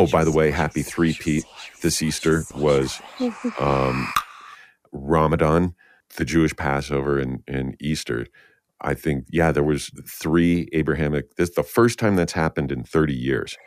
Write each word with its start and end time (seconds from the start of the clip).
Oh, 0.00 0.06
by 0.06 0.24
the 0.24 0.32
way, 0.32 0.50
happy 0.50 0.80
three 0.80 1.12
Pete 1.12 1.44
this 1.82 2.00
Easter 2.00 2.44
was 2.54 3.02
um, 3.58 4.10
Ramadan, 4.92 5.74
the 6.16 6.24
Jewish 6.24 6.56
Passover 6.56 7.18
and, 7.18 7.42
and 7.46 7.76
Easter. 7.82 8.26
I 8.80 8.94
think, 8.94 9.26
yeah, 9.28 9.52
there 9.52 9.62
was 9.62 9.90
three 10.08 10.70
Abrahamic. 10.72 11.36
This 11.36 11.50
is 11.50 11.54
the 11.54 11.62
first 11.62 11.98
time 11.98 12.16
that's 12.16 12.32
happened 12.32 12.72
in 12.72 12.82
30 12.82 13.12
years. 13.12 13.58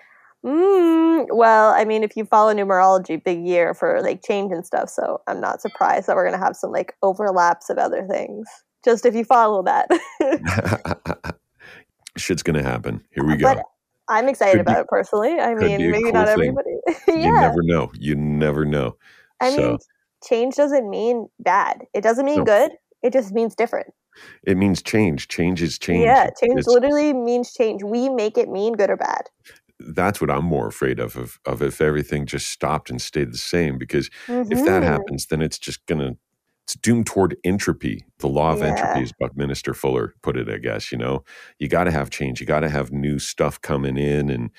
Mm, 0.44 1.27
well, 1.30 1.70
I 1.70 1.86
mean, 1.86 2.02
if 2.02 2.18
you 2.18 2.26
follow 2.26 2.52
numerology, 2.52 3.23
big 3.23 3.45
year 3.45 3.76
for 3.76 4.02
like 4.02 4.23
change 4.26 4.52
and 4.52 4.66
stuff. 4.66 4.90
So 4.90 5.22
I'm 5.27 5.40
not 5.40 5.62
surprised 5.62 6.08
that 6.08 6.16
we're 6.16 6.26
gonna 6.26 6.44
have 6.44 6.55
some 6.55 6.72
like 6.72 6.95
overlaps 7.04 7.70
of 7.70 7.77
other 7.77 8.08
things. 8.08 8.48
Just 8.84 9.05
if 9.05 9.13
you 9.13 9.23
follow 9.23 9.62
that. 9.62 9.88
Shit's 12.18 12.41
gonna 12.41 12.63
happen. 12.63 13.04
Here 13.12 13.23
we 13.23 13.36
go. 13.36 13.54
But 13.54 13.63
I'm 14.09 14.27
excited 14.30 14.57
Could 14.57 14.66
be- 14.66 14.71
about 14.73 14.81
it 14.81 14.88
personally. 14.88 15.39
I 15.39 15.55
mean, 15.55 15.91
maybe 15.91 16.03
cool 16.03 16.12
not 16.13 16.27
everybody. 16.27 16.70
You 17.07 17.16
yeah. 17.20 17.39
never 17.41 17.62
know. 17.63 17.91
You 17.98 18.16
never 18.16 18.66
know. 18.66 18.98
I 19.39 19.52
so 19.55 19.57
mean, 19.70 19.77
change 20.27 20.55
doesn't 20.55 20.89
mean 20.89 21.27
bad. 21.39 21.84
It 21.93 22.02
doesn't 22.02 22.26
mean 22.26 22.39
No. 22.39 22.45
good. 22.45 22.71
It 23.02 23.13
just 23.13 23.31
means 23.34 23.55
different. 23.55 23.93
it 24.45 24.57
means 24.57 24.81
change. 24.81 25.27
Change 25.27 25.62
is 25.62 25.77
change. 25.79 26.03
Yeah, 26.03 26.26
change 26.41 26.59
It's- 26.59 26.67
literally 26.67 27.13
means 27.13 27.53
change. 27.53 27.84
We 27.84 28.09
make 28.09 28.38
it 28.38 28.49
mean 28.49 28.73
good 28.73 28.89
or 28.89 28.98
bad. 28.98 29.29
that's 29.79 30.21
what 30.21 30.29
I'm 30.31 30.45
more 30.45 30.67
afraid 30.67 30.99
of, 30.99 31.17
of 31.17 31.40
of 31.45 31.62
if 31.62 31.81
everything 31.81 32.26
just 32.26 32.48
stopped 32.49 32.90
and 32.90 33.01
stayed 33.01 33.34
the 33.34 33.38
same. 33.38 33.77
Because 33.77 34.09
if 34.27 34.48
that 34.65 34.81
Mhm. 34.81 34.84
happens, 34.84 35.26
then 35.27 35.41
it's 35.41 35.57
just 35.59 35.85
gonna 35.88 36.15
it's 36.66 36.76
doomed 36.76 37.05
toward 37.08 37.35
entropy. 37.44 38.05
The 38.20 38.27
law 38.27 38.52
of 38.53 38.62
Yeah. 38.62 38.67
entropy, 38.70 39.02
as 39.04 39.12
Buckminster 39.13 39.73
Fuller 39.73 40.16
put 40.23 40.38
it, 40.38 40.49
I 40.49 40.58
guess. 40.58 40.91
You 40.91 40.98
know, 40.98 41.24
you 41.60 41.68
got 41.68 41.85
to 41.85 41.91
have 41.91 42.10
change. 42.10 42.40
You 42.40 42.48
got 42.48 42.62
to 42.62 42.70
have 42.70 42.91
new 42.91 43.20
stuff 43.20 43.62
coming 43.62 43.98
in, 43.98 44.29
and 44.29 44.49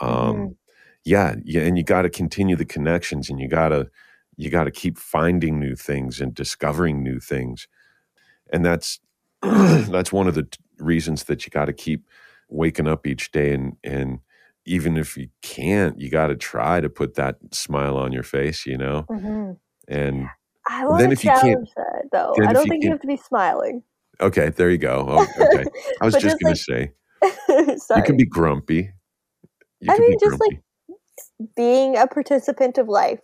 um, 0.00 0.36
Mhm. 0.36 0.56
yeah, 1.04 1.36
yeah, 1.44 1.62
and 1.62 1.78
you 1.78 1.84
got 1.84 2.02
to 2.02 2.10
continue 2.10 2.56
the 2.56 2.64
connections, 2.66 3.30
and 3.30 3.40
you 3.40 3.48
got 3.48 3.70
to 3.70 3.88
you 4.36 4.50
got 4.50 4.64
to 4.64 4.70
keep 4.72 4.98
finding 4.98 5.60
new 5.60 5.76
things 5.76 6.20
and 6.20 6.34
discovering 6.34 7.02
new 7.02 7.20
things, 7.20 7.68
and 8.52 8.64
that's 8.64 9.00
that's 9.42 10.12
one 10.12 10.28
of 10.28 10.34
the 10.34 10.44
t- 10.44 10.58
reasons 10.78 11.24
that 11.24 11.44
you 11.46 11.50
got 11.50 11.66
to 11.66 11.72
keep 11.72 12.06
waking 12.48 12.88
up 12.88 13.06
each 13.06 13.32
day 13.32 13.52
and 13.54 13.76
and 13.84 14.20
even 14.66 14.96
if 14.96 15.16
you 15.16 15.28
can't, 15.42 16.00
you 16.00 16.08
got 16.10 16.28
to 16.28 16.36
try 16.36 16.80
to 16.80 16.88
put 16.88 17.14
that 17.16 17.36
smile 17.52 17.96
on 17.98 18.12
your 18.12 18.22
face, 18.22 18.64
you 18.66 18.78
know, 18.78 19.08
Mhm. 19.08 19.58
and 19.88 20.28
I 20.68 20.86
want 20.86 20.98
then 21.00 21.08
to 21.10 21.12
if 21.14 21.24
you 21.24 21.30
can't- 21.30 21.42
challenge 21.42 21.70
that 21.76 22.02
though. 22.12 22.34
I 22.46 22.52
don't 22.52 22.64
you 22.66 22.70
think 22.70 22.84
you 22.84 22.90
have 22.90 23.00
to 23.00 23.06
be 23.06 23.16
smiling. 23.16 23.82
okay, 24.20 24.50
there 24.50 24.70
you 24.70 24.78
go. 24.78 25.04
Oh, 25.08 25.22
okay, 25.40 25.64
I 26.00 26.04
was 26.04 26.14
just 26.14 26.24
just, 26.24 26.40
gonna 26.40 26.50
like- 26.50 26.56
say 26.56 27.76
Sorry. 27.78 28.00
you 28.00 28.04
can 28.04 28.16
be 28.16 28.26
grumpy. 28.26 28.90
You 29.80 29.92
I 29.92 29.98
mean, 29.98 30.16
just, 30.20 30.38
like, 30.40 30.60
being 31.56 31.96
a 31.96 32.06
participant 32.06 32.78
of 32.78 32.88
life. 32.88 33.20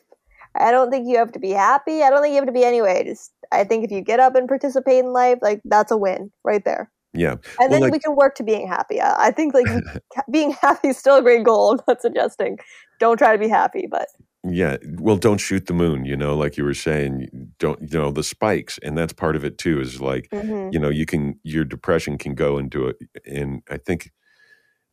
I 0.57 0.71
don't 0.73 0.91
think 0.91 1.07
you 1.09 1.17
have 1.17 1.33
to 1.33 1.39
be 1.39 1.51
happy. 1.51 2.03
I 2.03 2.11
don't 2.11 2.23
think 2.23 2.33
you 2.33 2.37
have 2.39 2.47
to 2.47 2.53
be 2.53 2.65
anyway. 2.65 3.05
Just 3.05 3.31
I 3.53 3.63
think 3.65 3.85
if 3.85 3.91
you 3.91 4.01
get 4.01 4.21
up 4.21 4.35
and 4.35 4.49
participate 4.49 5.05
in 5.05 5.13
life, 5.13 5.39
like 5.43 5.61
that's 5.65 5.93
a 5.93 5.97
win 5.97 6.31
right 6.45 6.65
there. 6.65 6.91
yeah, 7.15 7.33
And 7.33 7.41
Well, 7.59 7.69
then 7.71 7.81
like- 7.83 7.93
we 7.93 7.99
can 8.01 8.17
work 8.17 8.35
to 8.37 8.43
being 8.43 8.67
happy. 8.67 9.01
I, 9.01 9.27
I 9.29 9.31
think 9.31 9.55
like 9.55 9.67
being 10.31 10.53
happy 10.61 10.89
is 10.89 10.99
still 10.99 11.17
a 11.17 11.23
great 11.23 11.45
goal. 11.45 11.73
I'm 11.73 11.81
not 11.87 12.03
suggesting 12.03 12.59
don't 12.99 13.17
try 13.17 13.33
to 13.33 13.39
be 13.39 13.49
happy, 13.49 13.87
but 13.91 14.09
yeah. 14.45 14.77
Well, 14.99 15.17
don't 15.17 15.39
shoot 15.39 15.67
the 15.67 15.75
moon. 15.75 16.05
You 16.05 16.17
know, 16.17 16.37
like 16.37 16.57
you 16.57 16.65
were 16.65 16.75
saying, 16.75 17.29
don't 17.59 17.81
you 17.83 17.99
know 17.99 18.11
the 18.11 18.23
spikes, 18.23 18.79
and 18.83 18.97
that's 18.97 19.13
part 19.13 19.37
of 19.37 19.45
it 19.45 19.59
too. 19.59 19.81
Is 19.81 20.01
like 20.01 20.29
mhm. 20.33 20.73
you 20.73 20.79
know 20.79 20.89
you 20.89 21.07
can 21.07 21.39
your 21.43 21.65
depression 21.65 22.19
can 22.19 22.35
go 22.35 22.59
into 22.59 22.87
it, 22.89 22.97
and 23.27 23.63
I 23.71 23.77
think 23.79 24.11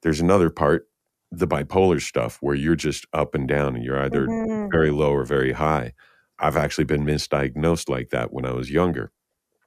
there's 0.04 0.22
another 0.22 0.50
part, 0.50 0.88
the 1.32 1.48
bipolar 1.48 2.02
stuff, 2.02 2.38
where 2.42 2.56
you're 2.56 2.76
just 2.76 3.06
up 3.14 3.36
and 3.36 3.48
down, 3.48 3.76
and 3.76 3.84
you're 3.84 4.02
either 4.04 4.28
Mhm. 4.28 4.70
very 4.72 4.92
low 4.92 5.12
or 5.14 5.26
very 5.26 5.54
high. 5.54 5.94
I've 6.40 6.58
actually 6.58 6.86
been 6.86 7.06
misdiagnosed 7.06 7.90
like 7.90 8.10
that 8.10 8.34
when 8.34 8.46
I 8.46 8.54
was 8.54 8.72
younger. 8.72 9.12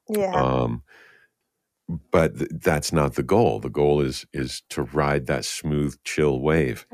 yeah. 0.08 0.32
Um, 0.34 0.82
but 2.12 2.38
th- 2.38 2.50
that's 2.62 2.92
not 2.92 3.14
the 3.16 3.24
goal. 3.24 3.60
The 3.60 3.70
goal 3.70 4.02
is 4.02 4.26
is 4.34 4.62
to 4.70 4.84
ride 4.84 5.26
that 5.28 5.44
smooth, 5.46 5.96
chill 6.04 6.40
wave, 6.40 6.86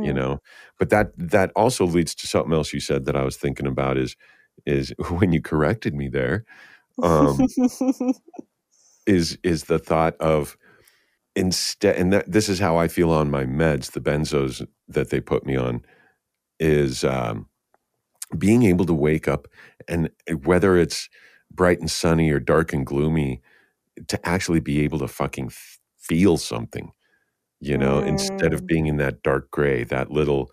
you 0.00 0.12
Mhm. 0.12 0.14
know. 0.14 0.40
But 0.78 0.90
that 0.90 1.12
that 1.18 1.52
also 1.56 1.86
leads 1.86 2.14
to 2.16 2.28
something 2.28 2.54
else 2.54 2.72
you 2.74 2.80
said 2.80 3.06
that 3.06 3.16
I 3.16 3.24
was 3.24 3.36
thinking 3.38 3.68
about 3.68 3.98
is 3.98 4.16
is 4.66 4.94
when 5.10 5.32
you 5.32 5.42
corrected 5.42 5.94
me 5.94 6.08
there 6.08 6.44
um, 7.02 7.48
is 9.06 9.38
is 9.44 9.64
the 9.64 9.78
thought 9.80 10.16
of 10.20 10.56
instead 11.36 11.96
and 11.96 12.12
that 12.12 12.30
this 12.30 12.48
is 12.48 12.58
how 12.60 12.76
I 12.78 12.88
feel 12.88 13.10
on 13.10 13.30
my 13.30 13.44
meds, 13.44 13.92
the 13.92 14.00
benzos 14.00 14.66
that 14.88 15.10
they 15.10 15.20
put 15.20 15.46
me 15.46 15.56
on, 15.56 15.82
is 16.60 17.04
um, 17.04 17.48
being 18.38 18.64
able 18.64 18.86
to 18.86 18.94
wake 18.94 19.28
up 19.28 19.48
and 19.88 20.10
eh, 20.28 20.34
whether 20.34 20.76
it's 20.78 21.08
bright 21.52 21.80
and 21.80 21.90
sunny 21.90 22.30
or 22.30 22.40
dark 22.40 22.72
and 22.72 22.86
gloomy, 22.86 23.42
to 24.08 24.28
actually 24.28 24.60
be 24.60 24.80
able 24.80 24.98
to 25.00 25.08
fucking 25.08 25.46
f- 25.46 25.78
feel 25.98 26.36
something, 26.36 26.92
you 27.60 27.76
know, 27.78 28.00
instead 28.00 28.52
of 28.52 28.62
Mm. 28.62 28.66
being 28.66 28.86
in 28.86 28.96
that 28.98 29.22
dark 29.22 29.50
gray, 29.50 29.84
that 29.84 30.10
little 30.10 30.50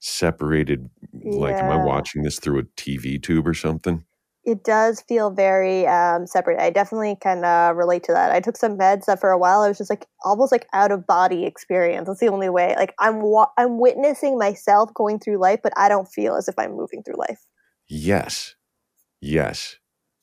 separated 0.00 0.90
like 1.24 1.60
am 1.62 1.70
I 1.70 1.76
watching 1.76 2.22
this 2.22 2.38
through 2.40 2.58
a 2.60 2.64
TV 2.76 3.22
tube 3.22 3.46
or 3.46 3.54
something? 3.54 4.04
it 4.44 4.64
does 4.64 5.00
feel 5.02 5.30
very 5.30 5.86
um, 5.86 6.26
separate. 6.26 6.60
I 6.60 6.70
definitely 6.70 7.16
can 7.20 7.44
uh, 7.44 7.72
relate 7.74 8.02
to 8.04 8.12
that. 8.12 8.32
I 8.32 8.40
took 8.40 8.56
some 8.56 8.76
meds 8.76 9.04
that 9.04 9.20
for 9.20 9.30
a 9.30 9.38
while 9.38 9.60
I 9.60 9.68
was 9.68 9.78
just 9.78 9.88
like 9.90 10.06
almost 10.24 10.50
like 10.50 10.66
out 10.72 10.90
of 10.90 11.06
body 11.06 11.44
experience. 11.44 12.08
That's 12.08 12.18
the 12.18 12.28
only 12.28 12.48
way. 12.48 12.74
Like 12.76 12.92
I'm 12.98 13.20
wa- 13.20 13.50
I'm 13.56 13.78
witnessing 13.78 14.38
myself 14.38 14.92
going 14.94 15.20
through 15.20 15.38
life, 15.38 15.60
but 15.62 15.72
I 15.76 15.88
don't 15.88 16.08
feel 16.08 16.34
as 16.34 16.48
if 16.48 16.58
I'm 16.58 16.72
moving 16.72 17.04
through 17.04 17.18
life. 17.18 17.38
Yes. 17.88 18.56
Yes. 19.20 19.76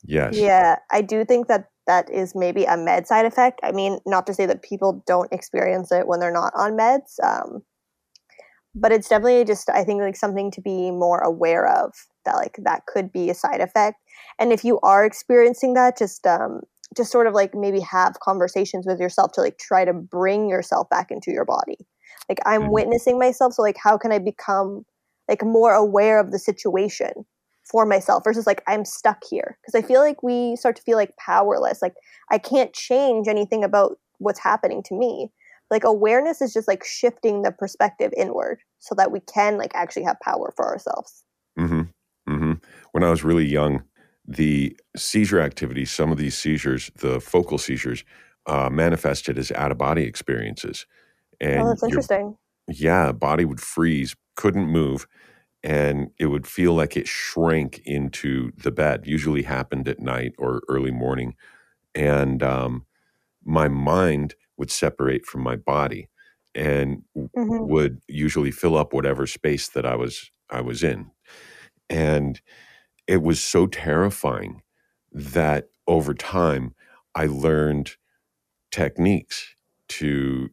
Yes. 0.04 0.36
Yeah, 0.38 0.78
I 0.92 1.02
do 1.02 1.24
think 1.24 1.48
that 1.48 1.70
that 1.90 2.08
is 2.12 2.36
maybe 2.36 2.66
a 2.66 2.78
med 2.78 3.08
side 3.08 3.26
effect. 3.26 3.60
I 3.64 3.72
mean, 3.72 4.00
not 4.06 4.28
to 4.28 4.34
say 4.36 4.46
that 4.46 4.62
people 4.62 5.04
don't 5.08 5.34
experience 5.34 5.92
it 5.92 6.08
when 6.08 6.20
they're 6.20 6.32
not 6.32 6.54
on 6.56 6.74
meds, 6.78 7.20
um, 7.24 7.64
but 8.76 8.92
it's 8.92 9.10
definitely 9.10 9.44
just 9.46 9.70
I 9.70 9.84
think 9.84 10.02
like 10.02 10.16
something 10.16 10.52
to 10.52 10.62
be 10.62 10.92
more 10.92 11.20
aware 11.20 11.68
of 11.68 11.94
that 12.26 12.36
like 12.36 12.58
that 12.64 12.86
could 12.86 13.12
be 13.12 13.30
a 13.30 13.34
side 13.34 13.62
effect. 13.62 13.98
And 14.40 14.54
if 14.54 14.64
you 14.64 14.80
are 14.82 15.06
experiencing 15.06 15.74
that, 15.74 15.98
just 15.98 16.26
um, 16.28 16.62
just 16.96 17.12
sort 17.12 17.28
of 17.28 17.34
like 17.34 17.56
maybe 17.56 17.80
have 17.80 18.20
conversations 18.20 18.86
with 18.86 19.00
yourself 19.00 19.32
to 19.34 19.42
like 19.42 19.58
try 19.58 19.86
to 19.86 19.94
bring 19.94 20.50
yourself 20.50 20.90
back 20.90 21.12
into 21.12 21.32
your 21.32 21.46
body. 21.46 21.78
Like 22.30 22.40
I'm 22.46 22.68
Mhm. 22.68 22.72
witnessing 22.72 23.18
myself, 23.20 23.54
so 23.54 23.64
like 23.64 23.78
how 23.84 23.98
can 23.98 24.12
I 24.12 24.20
become 24.20 24.86
like 25.28 25.44
more 25.44 25.74
aware 25.74 26.20
of 26.20 26.32
the 26.32 26.40
situation 26.40 27.26
for 27.70 27.86
myself 27.86 28.24
versus 28.24 28.48
like 28.48 28.64
I'm 28.68 28.86
stuck 28.86 29.24
here 29.30 29.58
because 29.62 29.76
I 29.76 29.86
feel 29.86 30.02
like 30.02 30.24
we 30.24 30.56
start 30.56 30.76
to 30.78 30.82
feel 30.82 30.98
like 30.98 31.16
powerless 31.18 31.82
like 31.82 31.96
I 32.32 32.38
can't 32.38 32.74
change 32.74 33.28
anything 33.28 33.64
about 33.64 33.98
what's 34.18 34.40
happening 34.40 34.84
to 34.84 34.96
me 34.96 35.30
like 35.70 35.84
awareness 35.84 36.42
is 36.42 36.54
just 36.54 36.68
like 36.68 36.84
shifting 36.84 37.44
the 37.44 37.52
perspective 37.52 38.12
inward 38.18 38.60
so 38.80 38.96
that 38.96 39.12
we 39.12 39.20
can 39.22 39.58
like 39.58 39.72
actually 39.76 40.04
have 40.04 40.20
power 40.22 40.54
for 40.56 40.66
ourselves 40.68 41.24
mm-hmm. 41.58 41.82
Mm-hmm. 42.28 42.54
When 42.92 43.04
I 43.04 43.10
was 43.10 43.24
really 43.24 43.46
young, 43.46 43.84
the 44.24 44.78
seizure 44.96 45.42
activity, 45.42 45.84
some 45.84 46.12
of 46.12 46.20
these 46.20 46.38
seizures, 46.38 46.92
the 46.98 47.20
focal 47.20 47.58
seizures, 47.58 48.04
uh, 48.46 48.70
manifested 48.70 49.40
as 49.40 49.52
out 49.54 49.72
of 49.72 49.80
body 49.80 50.04
experiences. 50.04 50.86
And 51.42 51.64
oh 51.64 51.70
that's 51.70 51.82
interesting 51.82 52.38
yeah, 52.72 53.12
body 53.12 53.46
would 53.46 53.60
freeze, 53.60 54.16
couldn't 54.36 54.68
move, 54.68 55.08
and 55.64 56.12
it 56.20 56.28
would 56.28 56.48
feel 56.48 56.74
like 56.74 56.96
it 56.98 57.08
shrank 57.08 57.82
into 57.86 58.52
the 58.58 58.72
bed. 58.72 59.06
Usually 59.06 59.44
happened 59.44 59.88
at 59.88 60.00
night 60.00 60.34
or 60.38 60.62
early 60.70 60.92
morning, 60.92 61.36
and 61.96 62.44
um, 62.44 62.86
my 63.44 63.68
mind 63.70 64.36
would 64.58 64.72
separate 64.72 65.26
from 65.26 65.42
my 65.42 65.56
body, 65.58 66.10
and 66.56 67.04
w- 67.16 67.32
hmm 67.36 67.66
would 67.66 68.02
usually 68.08 68.52
fill 68.52 68.78
up 68.78 68.94
whatever 68.94 69.28
space 69.28 69.70
that 69.70 69.86
I 69.86 69.96
was 69.96 70.32
I 70.50 70.62
was 70.62 70.84
in, 70.84 71.12
and 71.90 72.42
it 73.08 73.24
was 73.24 73.42
so 73.44 73.68
terrifying 73.68 74.64
that 75.12 75.70
over 75.88 76.14
time 76.14 76.76
I 77.16 77.28
learned 77.28 77.96
techniques 78.72 79.56
to 79.90 80.50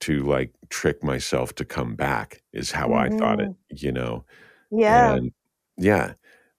to 0.00 0.22
like 0.24 0.52
trick 0.70 1.02
myself 1.02 1.54
to 1.56 1.64
come 1.64 1.96
back 1.96 2.42
is 2.52 2.72
how 2.72 2.92
I 2.94 3.10
thought 3.10 3.40
it, 3.40 3.52
you 3.70 3.92
know. 3.92 4.24
Yeah 4.70 5.16
And 5.18 5.32
yeah, 5.78 6.14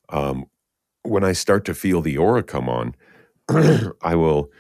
um, 0.09 0.45
when 1.03 1.23
I 1.23 1.33
start 1.33 1.65
to 1.65 1.73
feel 1.75 2.01
the 2.01 2.17
aura 2.17 2.43
come 2.43 2.69
on, 2.69 2.95
I 4.03 4.15
will 4.15 4.51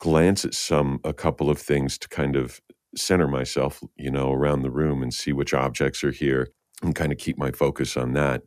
glance 0.00 0.44
at 0.46 0.54
some 0.54 1.00
a 1.04 1.14
couple 1.14 1.50
of 1.50 1.58
things 1.58 1.98
to 1.98 2.08
kind 2.08 2.36
of 2.36 2.60
center 2.96 3.28
myself, 3.28 3.82
you 3.96 4.10
know, 4.10 4.32
around 4.32 4.62
the 4.62 4.70
room 4.70 5.02
and 5.02 5.14
see 5.14 5.32
which 5.32 5.54
objects 5.54 6.04
are 6.04 6.12
here 6.12 6.50
and 6.82 6.94
kind 6.96 7.12
of 7.12 7.18
keep 7.18 7.38
my 7.38 7.52
focus 7.52 7.96
on 7.96 8.14
that. 8.14 8.42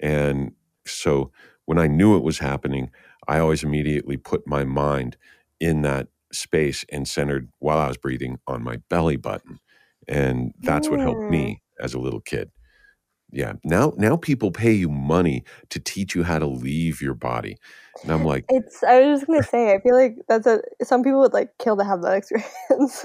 And 0.00 0.52
so 0.86 1.32
when 1.66 1.78
I 1.78 1.86
knew 1.88 2.16
it 2.16 2.22
was 2.24 2.38
happening, 2.40 2.90
I 3.28 3.38
always 3.38 3.64
immediately 3.64 4.16
put 4.16 4.46
my 4.46 4.64
mind 4.64 5.16
in 5.60 5.82
that 5.82 6.08
space 6.32 6.84
and 6.92 7.08
centered 7.08 7.50
while 7.58 7.78
I 7.78 7.88
was 7.88 7.98
breathing 7.98 8.38
on 8.46 8.62
my 8.62 8.78
belly 8.90 9.16
button. 9.16 9.58
And 10.08 10.52
that's 10.64 10.90
what 10.90 11.00
helped 11.00 11.28
Mm. 11.28 11.30
me 11.30 11.62
as 11.80 11.94
a 11.94 11.98
little 12.00 12.20
kid. 12.20 12.50
Yeah. 13.32 13.54
Now 13.64 13.92
now 13.96 14.16
people 14.16 14.50
pay 14.50 14.72
you 14.72 14.88
money 14.88 15.44
to 15.70 15.80
teach 15.80 16.14
you 16.14 16.22
how 16.22 16.38
to 16.38 16.46
leave 16.46 17.00
your 17.00 17.14
body. 17.14 17.56
And 18.02 18.12
I'm 18.12 18.24
like 18.24 18.44
It's 18.48 18.82
I 18.82 19.00
was 19.00 19.20
just 19.20 19.26
gonna 19.26 19.42
say, 19.42 19.72
I 19.74 19.80
feel 19.80 19.94
like 19.94 20.16
that's 20.28 20.46
a 20.46 20.60
some 20.82 21.02
people 21.02 21.20
would 21.20 21.32
like 21.32 21.50
kill 21.58 21.76
to 21.76 21.84
have 21.84 22.02
that 22.02 22.14
experience. 22.16 23.04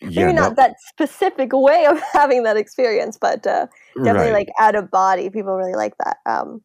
yeah, 0.00 0.26
Maybe 0.26 0.32
no, 0.32 0.42
not 0.42 0.56
that 0.56 0.74
specific 0.88 1.50
way 1.52 1.86
of 1.86 2.00
having 2.12 2.42
that 2.44 2.56
experience, 2.56 3.18
but 3.20 3.46
uh, 3.46 3.66
definitely 4.04 4.32
right. 4.32 4.46
like 4.46 4.48
out 4.60 4.74
of 4.74 4.90
body, 4.90 5.30
people 5.30 5.54
really 5.56 5.74
like 5.74 5.94
that. 6.04 6.18
Um, 6.26 6.62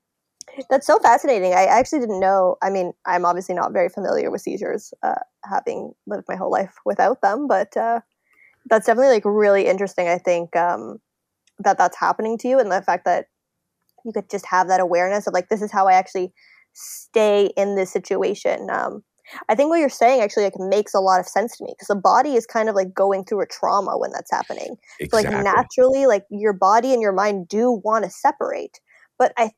that's 0.69 0.86
so 0.86 1.00
fascinating. 1.00 1.54
I 1.54 1.66
actually 1.66 2.00
didn't 2.00 2.19
know. 2.19 2.57
I 2.62 2.69
mean, 2.69 2.94
I'm 3.06 3.25
obviously 3.25 3.56
not 3.56 3.74
very 3.74 3.90
familiar 3.90 4.30
with 4.30 4.42
seizures, 4.42 4.94
uh, 5.01 5.16
having 5.44 5.94
lived 6.06 6.25
my 6.28 6.36
whole 6.36 6.51
life 6.51 6.75
without 6.86 7.22
them, 7.22 7.48
but 7.48 7.75
uh, 7.75 8.01
that's 8.69 8.86
definitely 8.86 9.13
like 9.16 9.25
really 9.25 9.66
interesting. 9.68 10.07
I 10.07 10.18
think 10.19 10.56
um, 10.56 11.00
that 11.60 11.78
that's 11.78 11.98
happening 11.98 12.38
to 12.40 12.48
you, 12.48 12.60
and 12.60 12.72
the 12.72 12.82
fact 12.82 13.06
that 13.06 13.26
you 14.06 14.12
could 14.12 14.30
just 14.30 14.46
have 14.46 14.68
that 14.68 14.80
awareness 14.80 15.28
of 15.28 15.34
like, 15.34 15.50
this 15.50 15.62
is 15.62 15.72
how 15.72 15.88
I 15.88 15.94
actually 15.94 16.34
stay 16.74 17.52
in 17.56 17.76
this 17.76 17.92
situation. 17.92 18.70
Um, 18.70 19.04
I 19.48 19.56
think 19.56 19.70
what 19.70 19.80
you're 19.80 19.90
saying 19.90 20.22
actually 20.22 20.44
like 20.44 20.60
makes 20.60 20.94
a 20.94 21.00
lot 21.00 21.20
of 21.20 21.28
sense 21.28 21.58
to 21.58 21.64
me 21.64 21.74
because 21.74 21.88
the 21.88 21.96
body 21.96 22.36
is 22.36 22.46
kind 22.46 22.68
of 22.68 22.76
like 22.76 22.94
going 22.94 23.24
through 23.24 23.42
a 23.42 23.48
trauma 23.48 23.98
when 23.98 24.12
that's 24.12 24.32
happening. 24.32 24.76
So 25.10 25.18
like 25.18 25.30
naturally, 25.44 26.06
like 26.06 26.26
your 26.30 26.54
body 26.54 26.94
and 26.94 27.02
your 27.02 27.14
mind 27.14 27.48
do 27.48 27.72
want 27.72 28.04
to 28.04 28.12
separate. 28.12 28.80
But 29.18 29.34
I, 29.38 29.52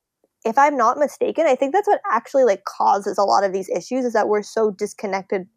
if 0.46 0.58
I'm 0.58 0.78
not 0.78 0.98
mistaken, 0.98 1.48
I 1.48 1.56
think 1.56 1.74
that's 1.74 1.88
what 1.88 2.02
actually 2.12 2.44
like 2.44 2.64
causes 2.66 3.18
a 3.18 3.24
lot 3.24 3.44
of 3.44 3.54
these 3.54 3.70
issues 3.70 4.06
is 4.06 4.14
that 4.14 4.28
we're 4.28 4.44
so 4.44 4.70
disconnected. 4.70 5.48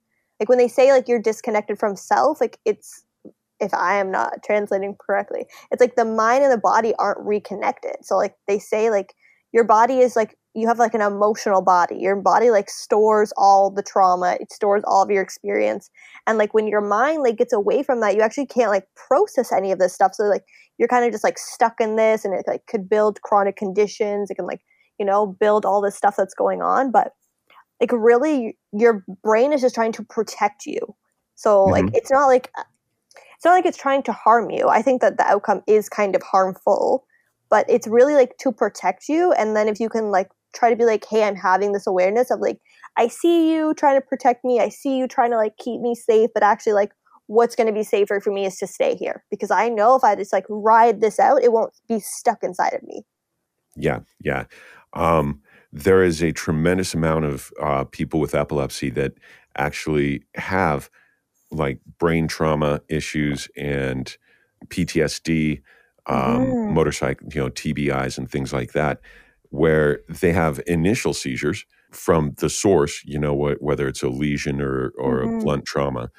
Like 0.41 0.49
when 0.49 0.59
they 0.59 0.69
say 0.69 0.93
like 0.93 1.09
you're 1.09 1.21
disconnected 1.21 1.79
from 1.79 1.95
self, 1.95 2.41
like 2.41 2.59
it's 2.65 3.05
if 3.61 3.73
I 3.75 3.97
am 3.97 4.11
not 4.11 4.43
translating 4.45 4.97
correctly, 5.01 5.47
it's 5.71 5.81
like 5.81 5.97
the 5.97 6.05
mind 6.05 6.45
and 6.45 6.53
the 6.53 6.59
body 6.59 6.95
aren't 6.99 7.27
reconnected. 7.27 7.97
So 8.03 8.17
like 8.17 8.35
they 8.47 8.59
say 8.59 8.91
like 8.91 9.15
your 9.53 9.65
body 9.65 9.99
is 10.01 10.17
like 10.17 10.37
you 10.55 10.67
have 10.67 10.79
like 10.79 10.95
an 10.95 11.01
emotional 11.01 11.63
body. 11.63 11.97
Your 11.99 12.17
body 12.17 12.51
like 12.51 12.69
stores 12.69 13.33
all 13.37 13.71
the 13.71 13.83
trauma, 13.83 14.37
it 14.41 14.53
stores 14.53 14.83
all 14.87 15.03
of 15.03 15.11
your 15.11 15.23
experience. 15.23 15.91
And 16.27 16.39
like 16.39 16.55
when 16.55 16.67
your 16.67 16.81
mind 16.81 17.23
like 17.23 17.37
gets 17.39 17.53
away 17.53 17.83
from 17.83 18.01
that, 18.01 18.15
you 18.17 18.23
actually 18.23 18.47
can't 18.47 18.71
like 18.71 18.87
process 18.97 19.53
any 19.53 19.73
of 19.73 19.79
this 19.79 19.95
stuff. 19.95 20.15
So 20.15 20.25
like 20.25 20.45
you're 20.79 20.89
kind 20.89 21.05
of 21.05 21.13
just 21.13 21.25
like 21.25 21.39
stuck 21.39 21.81
in 21.81 21.97
this 21.97 22.25
and 22.25 22.35
it 22.35 22.45
like 22.47 22.67
could 22.67 22.89
build 22.89 23.23
chronic 23.23 23.57
conditions. 23.57 24.31
It 24.31 24.37
can 24.37 24.47
like, 24.47 24.61
you 24.99 25.07
know, 25.07 25.27
build 25.27 25.65
all 25.65 25.81
this 25.81 25.97
stuff 25.97 26.15
that's 26.17 26.35
going 26.35 26.63
on. 26.63 26.91
But 26.91 27.13
like 27.81 27.93
really 27.93 28.57
your 28.73 29.05
brain 29.23 29.53
is 29.53 29.61
just 29.61 29.75
trying 29.75 29.93
to 29.93 30.05
protect 30.05 30.67
you. 30.67 30.79
So 31.35 31.67
like 31.69 31.87
Mhm. 31.87 31.95
it's 31.95 32.11
not 32.11 32.27
like 32.27 32.51
it's 33.39 33.45
not 33.45 33.53
like 33.53 33.67
it's 33.67 33.79
trying 33.79 34.03
to 34.03 34.13
harm 34.13 34.51
you. 34.51 34.69
I 34.69 34.83
think 34.83 35.01
that 35.01 35.17
the 35.17 35.25
outcome 35.25 35.63
is 35.69 35.89
kind 35.89 36.17
of 36.17 36.23
harmful, 36.25 37.07
but 37.49 37.65
it's 37.71 37.87
really 37.87 38.15
like 38.15 38.37
to 38.39 38.51
protect 38.51 39.09
you. 39.09 39.31
And 39.31 39.55
then 39.55 39.69
if 39.69 39.79
you 39.79 39.89
can 39.89 40.11
like 40.11 40.29
try 40.57 40.71
to 40.71 40.75
be 40.75 40.85
like, 40.85 41.05
hey, 41.09 41.23
I'm 41.23 41.37
having 41.37 41.71
this 41.71 41.87
awareness 41.87 42.33
of 42.33 42.41
like, 42.41 42.59
I 42.97 43.07
see 43.07 43.55
you 43.55 43.75
trying 43.75 43.97
to 43.97 44.05
protect 44.05 44.45
me. 44.45 44.59
I 44.59 44.69
see 44.69 44.99
you 44.99 45.07
trying 45.07 45.31
to 45.31 45.37
like 45.37 45.57
keep 45.57 45.81
me 45.81 45.95
safe, 45.95 46.31
but 46.35 46.43
actually 46.43 46.73
like 46.73 46.91
what's 47.29 47.55
going 47.55 47.69
to 47.69 47.73
be 47.73 47.85
safer 47.85 48.19
for 48.19 48.33
me 48.33 48.45
is 48.45 48.57
to 48.57 48.67
stay 48.67 48.97
here 48.97 49.23
because 49.31 49.53
I 49.53 49.69
know 49.69 49.95
if 49.95 50.03
I 50.03 50.17
just 50.17 50.33
like 50.33 50.47
ride 50.49 51.01
this 51.01 51.21
out, 51.21 51.41
it 51.41 51.53
won't 51.53 51.73
be 51.89 52.01
stuck 52.01 52.43
inside 52.43 52.75
of 52.75 52.83
me. 52.83 53.05
Yeah, 53.77 54.01
yeah. 54.21 54.47
Um, 54.95 55.43
there 55.73 56.03
is 56.03 56.25
a 56.25 56.33
tremendous 56.33 56.93
amount 56.93 57.27
of 57.27 57.53
uh, 57.63 57.85
people 57.85 58.19
with 58.19 58.35
epilepsy 58.35 58.91
that 58.91 59.13
actually 59.57 60.25
have 60.35 60.91
like 61.51 61.81
brain 61.99 62.29
trauma 62.29 62.81
issues 62.89 63.49
and 63.57 64.17
PTSD, 64.69 65.63
um, 66.07 66.59
Mhm. 66.59 66.69
motorcycle, 66.69 67.29
you 67.33 67.41
know, 67.41 67.49
TBIs 67.51 68.19
and 68.19 68.31
things 68.31 68.53
like 68.53 68.73
that, 68.73 69.01
where 69.51 70.01
they 70.09 70.33
have 70.33 70.61
initial 70.67 71.15
seizures 71.15 71.65
from 71.93 72.35
the 72.39 72.51
source, 72.51 73.03
you 73.05 73.19
know, 73.19 73.35
wh- 73.37 73.63
whether 73.63 73.89
it's 73.89 74.03
a 74.03 74.09
lesion 74.09 74.61
or 74.61 74.91
or 74.99 75.23
a 75.23 75.29
Mhm. 75.29 75.39
blunt 75.41 75.65
trauma, 75.65 76.11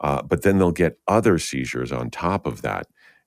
uh, 0.00 0.22
but 0.22 0.42
then 0.42 0.58
they'll 0.58 0.72
get 0.72 0.98
other 1.08 1.38
seizures 1.38 1.92
on 1.92 2.10
top 2.10 2.46
of 2.46 2.62
that. 2.62 2.86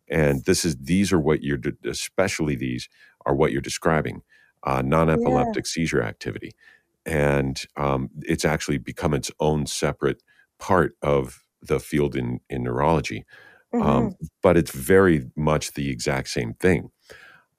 And 0.10 0.44
this 0.46 0.66
is 0.66 0.78
these 0.78 1.14
are 1.14 1.20
what 1.20 1.44
you're, 1.44 1.58
de- 1.58 1.74
especially 1.90 2.56
these 2.56 2.90
are 3.26 3.36
what 3.36 3.52
you're 3.52 3.62
describing, 3.62 4.24
uh, 4.64 4.82
non-epileptic 4.82 5.66
seizure 5.68 6.02
activity, 6.04 6.52
and 7.06 7.64
um, 7.78 8.10
it's 8.22 8.46
actually 8.46 8.78
become 8.78 9.14
its 9.14 9.32
own 9.40 9.66
separate 9.66 10.22
part 10.60 10.96
of 11.02 11.41
the 11.62 11.80
field 11.80 12.16
in 12.16 12.40
in 12.50 12.64
neurology. 12.64 13.26
Mhm. 13.74 13.86
Um, 13.86 14.16
but 14.42 14.58
it's 14.58 14.72
very 14.72 15.32
much 15.36 15.74
the 15.74 15.90
exact 15.90 16.30
same 16.30 16.54
thing. 16.56 16.92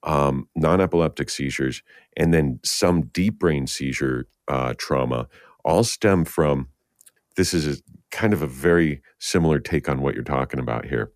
Um, 0.03 0.49
non-epileptic 0.55 1.29
seizures 1.29 1.81
and 2.17 2.33
then 2.33 2.59
some 2.63 3.03
deep 3.03 3.39
brain 3.39 3.67
seizure 3.67 4.27
uh, 4.47 4.73
trauma 4.77 5.27
all 5.63 5.83
stem 5.83 6.25
from. 6.25 6.67
This 7.35 7.53
is 7.53 7.79
a, 7.79 7.81
kind 8.11 8.33
of 8.33 8.41
a 8.41 8.47
very 8.47 9.01
similar 9.19 9.59
take 9.59 9.89
on 9.89 10.01
what 10.01 10.15
you're 10.15 10.23
talking 10.23 10.59
about 10.59 10.85
here. 10.85 11.11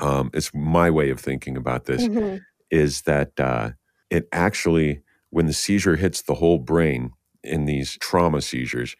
Um, 0.00 0.30
it's 0.34 0.52
my 0.54 0.90
way 0.90 1.10
of 1.10 1.20
thinking 1.20 1.56
about 1.56 1.84
this 1.84 2.08
Mhm. 2.08 2.40
is 2.70 3.02
that 3.02 3.38
uh, 3.38 3.70
it 4.10 4.28
actually, 4.32 5.02
when 5.30 5.46
the 5.46 5.52
seizure 5.52 5.96
hits 5.96 6.22
the 6.22 6.34
whole 6.34 6.58
brain 6.58 7.12
in 7.42 7.66
these 7.66 7.96
trauma 8.00 8.40
seizures, 8.42 8.96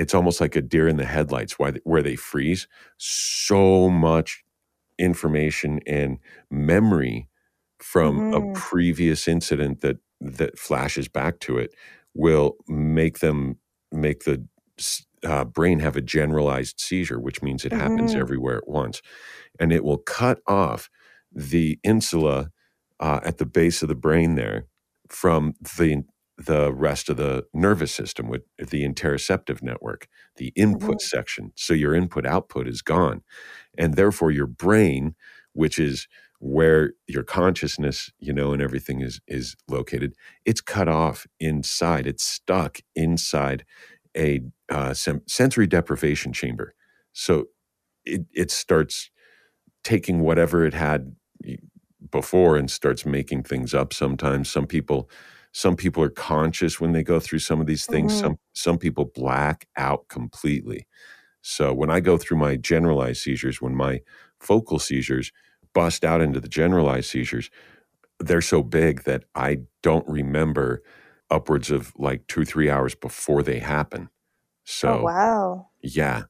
it's 0.00 0.14
almost 0.14 0.40
like 0.40 0.56
a 0.56 0.62
deer 0.62 0.88
in 0.88 0.98
the 0.98 1.06
headlights 1.06 1.58
why, 1.58 1.74
where 1.84 2.02
they 2.02 2.16
freeze. 2.16 2.68
So 2.98 3.90
much 3.90 4.44
information 4.98 5.80
and 5.86 6.18
memory 6.50 7.28
from 7.80 8.22
a 8.32 8.42
Mhm. 8.42 8.46
previous 8.54 9.28
incident 9.28 9.80
that 9.80 9.98
that 10.20 10.58
flashes 10.58 11.08
back 11.08 11.40
to 11.40 11.58
it 11.58 11.74
will 12.14 12.56
make 12.68 13.20
them 13.20 13.58
make 13.92 14.24
the 14.24 14.44
uh, 15.24 15.44
brain 15.44 15.80
have 15.80 15.96
a 15.96 16.00
generalized 16.02 16.80
seizure, 16.80 17.20
which 17.20 17.42
means 17.42 17.64
it 17.64 17.72
happens 17.72 18.14
Mhm. 18.14 18.16
everywhere 18.16 18.58
at 18.58 18.68
once, 18.68 19.02
and 19.58 19.72
it 19.72 19.84
will 19.84 19.98
cut 19.98 20.40
off 20.46 20.88
the 21.32 21.78
insula 21.84 22.50
uh, 23.00 23.20
at 23.24 23.38
the 23.38 23.46
base 23.46 23.82
of 23.82 23.88
the 23.88 23.94
brain 23.94 24.34
there 24.36 24.66
from 25.08 25.54
the 25.78 26.02
the 26.46 26.72
rest 26.72 27.08
of 27.10 27.16
the 27.18 27.46
nervous 27.54 27.92
system 27.94 28.28
with 28.28 28.42
the 28.58 28.84
interoceptive 28.88 29.62
network, 29.62 30.08
the 30.36 30.52
input 30.56 31.00
Mhm. 31.00 31.00
section. 31.00 31.52
So 31.56 31.74
your 31.74 31.94
input 31.94 32.26
output 32.26 32.68
is 32.68 32.82
gone, 32.82 33.22
and 33.78 33.94
therefore 33.94 34.30
your 34.30 34.46
brain, 34.46 35.14
which 35.54 35.78
is 35.78 36.08
where 36.40 36.92
your 37.06 37.22
consciousness, 37.24 38.10
you 38.18 38.32
know, 38.32 38.52
and 38.52 38.62
everything 38.62 39.00
is 39.00 39.20
is 39.28 39.56
located, 39.68 40.14
it's 40.44 40.60
cut 40.60 40.88
off 40.88 41.26
inside. 41.40 42.06
It's 42.06 42.24
stuck 42.24 42.80
inside 42.96 43.64
a 44.16 44.42
uh, 44.70 44.94
sem- 44.94 45.22
sensory 45.28 45.66
deprivation 45.66 46.32
chamber. 46.32 46.74
So 47.12 47.46
it 48.04 48.22
it 48.34 48.50
starts 48.50 49.10
taking 49.84 50.20
whatever 50.20 50.66
it 50.66 50.74
had 50.74 51.14
before 52.10 52.56
and 52.56 52.70
starts 52.70 53.04
making 53.04 53.42
things 53.42 53.74
up 53.74 53.92
sometimes 53.92 54.50
some 54.50 54.66
people 54.66 55.08
some 55.52 55.76
people 55.76 56.02
are 56.02 56.10
conscious 56.10 56.80
when 56.80 56.92
they 56.92 57.02
go 57.02 57.20
through 57.20 57.38
some 57.40 57.60
of 57.60 57.66
these 57.66 57.86
things 57.86 58.14
Mhm. 58.14 58.16
some 58.16 58.38
some 58.54 58.78
people 58.78 59.06
black 59.14 59.68
out 59.76 60.08
completely 60.08 60.86
so 61.42 61.72
when 61.74 61.90
i 61.90 62.00
go 62.00 62.16
through 62.18 62.38
my 62.38 62.56
generalized 62.56 63.22
seizures 63.22 63.62
when 63.62 63.74
my 63.76 64.00
focal 64.40 64.78
seizures 64.78 65.32
bust 65.74 66.04
out 66.04 66.20
into 66.22 66.40
the 66.40 66.48
generalized 66.48 67.10
seizures 67.10 67.50
they're 68.20 68.40
so 68.42 68.62
big 68.62 69.04
that 69.04 69.24
i 69.34 69.58
don't 69.82 70.08
remember 70.08 70.82
upwards 71.30 71.70
of 71.70 71.92
like 71.98 72.26
2 72.28 72.44
3 72.44 72.70
hours 72.70 72.94
before 72.94 73.42
they 73.42 73.58
happen 73.58 74.08
Oh 74.84 74.96
so 74.96 75.00
wow. 75.00 75.70
yeah 75.82 76.24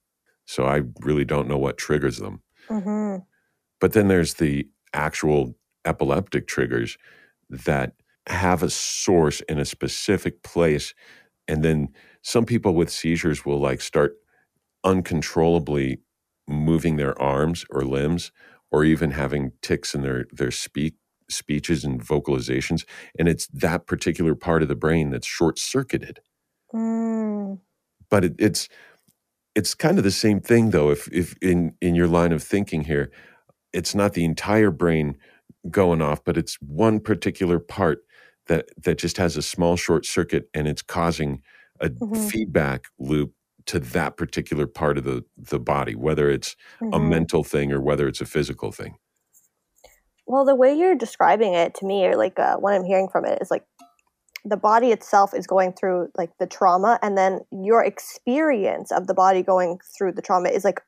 so 0.46 0.66
i 0.66 0.82
really 1.00 1.24
don't 1.24 1.48
know 1.48 1.58
what 1.58 1.78
triggers 1.78 2.18
them 2.18 2.42
Mhm. 2.70 3.26
but 3.80 3.92
then 3.92 4.08
there's 4.08 4.34
the 4.34 4.68
actual 4.92 5.54
epileptic 5.84 6.46
triggers 6.46 6.98
that 7.48 7.94
have 8.28 8.62
a 8.62 8.70
source 8.70 9.40
in 9.42 9.58
a 9.58 9.64
specific 9.64 10.42
place. 10.42 10.94
And 11.48 11.64
then 11.64 11.88
some 12.22 12.46
people 12.46 12.74
with 12.74 12.90
seizures 12.90 13.44
will 13.44 13.60
like 13.60 13.80
start 13.80 14.14
uncontrollably 14.84 16.00
moving 16.48 16.96
their 16.96 17.20
arms 17.20 17.64
or 17.70 17.82
limbs 17.84 18.32
or 18.72 18.84
even 18.84 19.10
having 19.12 19.52
tics 19.62 19.94
in 19.94 20.02
their 20.02 20.26
their 20.32 20.50
speak 20.50 20.94
speeches 21.30 21.84
and 21.84 22.04
vocalizations 22.04 22.84
and 23.18 23.28
it's 23.28 23.46
that 23.48 23.86
particular 23.86 24.34
part 24.34 24.62
of 24.62 24.68
the 24.68 24.74
brain 24.74 25.10
that's 25.10 25.26
short 25.26 25.58
circuited 25.58 26.20
Mm. 26.72 27.58
but 28.10 28.24
it, 28.24 28.34
it's 28.38 28.68
it's 29.54 29.74
kind 29.74 29.98
of 29.98 30.04
the 30.04 30.10
same 30.10 30.40
thing 30.40 30.70
though 30.70 30.90
if 30.90 31.08
if 31.12 31.36
in 31.42 31.74
in 31.80 31.94
your 31.94 32.08
line 32.08 32.32
of 32.32 32.42
thinking 32.42 32.84
here 32.84 33.10
it's 33.72 33.94
not 33.94 34.14
the 34.14 34.24
entire 34.24 34.70
brain 34.70 35.16
going 35.70 36.02
off 36.02 36.24
but 36.24 36.38
it's 36.38 36.56
one 36.62 37.00
particular 37.00 37.58
part 37.58 38.00
that 38.50 38.70
that 38.84 38.98
just 38.98 39.18
has 39.18 39.38
a 39.38 39.42
small 39.42 39.76
short 39.76 40.06
circuit 40.06 40.50
and 40.54 40.68
it's 40.68 40.82
causing 40.82 41.42
a 41.80 41.92
Mhm. 42.02 42.30
feedback 42.30 42.86
loop 43.00 43.34
to 43.66 43.80
that 43.80 44.18
particular 44.18 44.68
part 44.68 44.98
of 44.98 45.04
the 45.04 45.24
the 45.38 45.60
body 45.60 45.96
whether 45.96 46.30
it's 46.30 46.56
a 46.92 47.00
Mhm. 47.00 47.10
mental 47.10 47.44
thing 47.44 47.72
or 47.72 47.80
whether 47.82 48.08
it's 48.08 48.22
a 48.22 48.26
physical 48.26 48.72
thing 48.72 48.96
well, 50.26 50.46
the 50.46 50.56
way 50.56 50.74
you're 50.74 50.96
describing 50.96 51.54
it 51.54 51.74
to 51.76 51.86
me, 51.86 52.06
or 52.06 52.16
like 52.16 52.38
uh, 52.38 52.56
what 52.58 52.74
I'm 52.74 52.84
hearing 52.84 53.08
from 53.08 53.26
it, 53.26 53.40
is 53.42 53.50
like 53.50 53.64
the 54.44 54.56
body 54.58 54.88
itself 54.92 55.34
is 55.34 55.46
going 55.46 55.72
through 55.74 56.08
like 56.18 56.30
the 56.38 56.46
trauma, 56.48 56.98
and 57.02 57.18
then 57.18 57.42
your 57.52 57.84
experience 57.84 58.92
of 58.92 59.06
the 59.08 59.14
body 59.14 59.42
going 59.42 59.80
through 59.96 60.12
the 60.12 60.22
trauma 60.22 60.50
is 60.50 60.64
like 60.64 60.82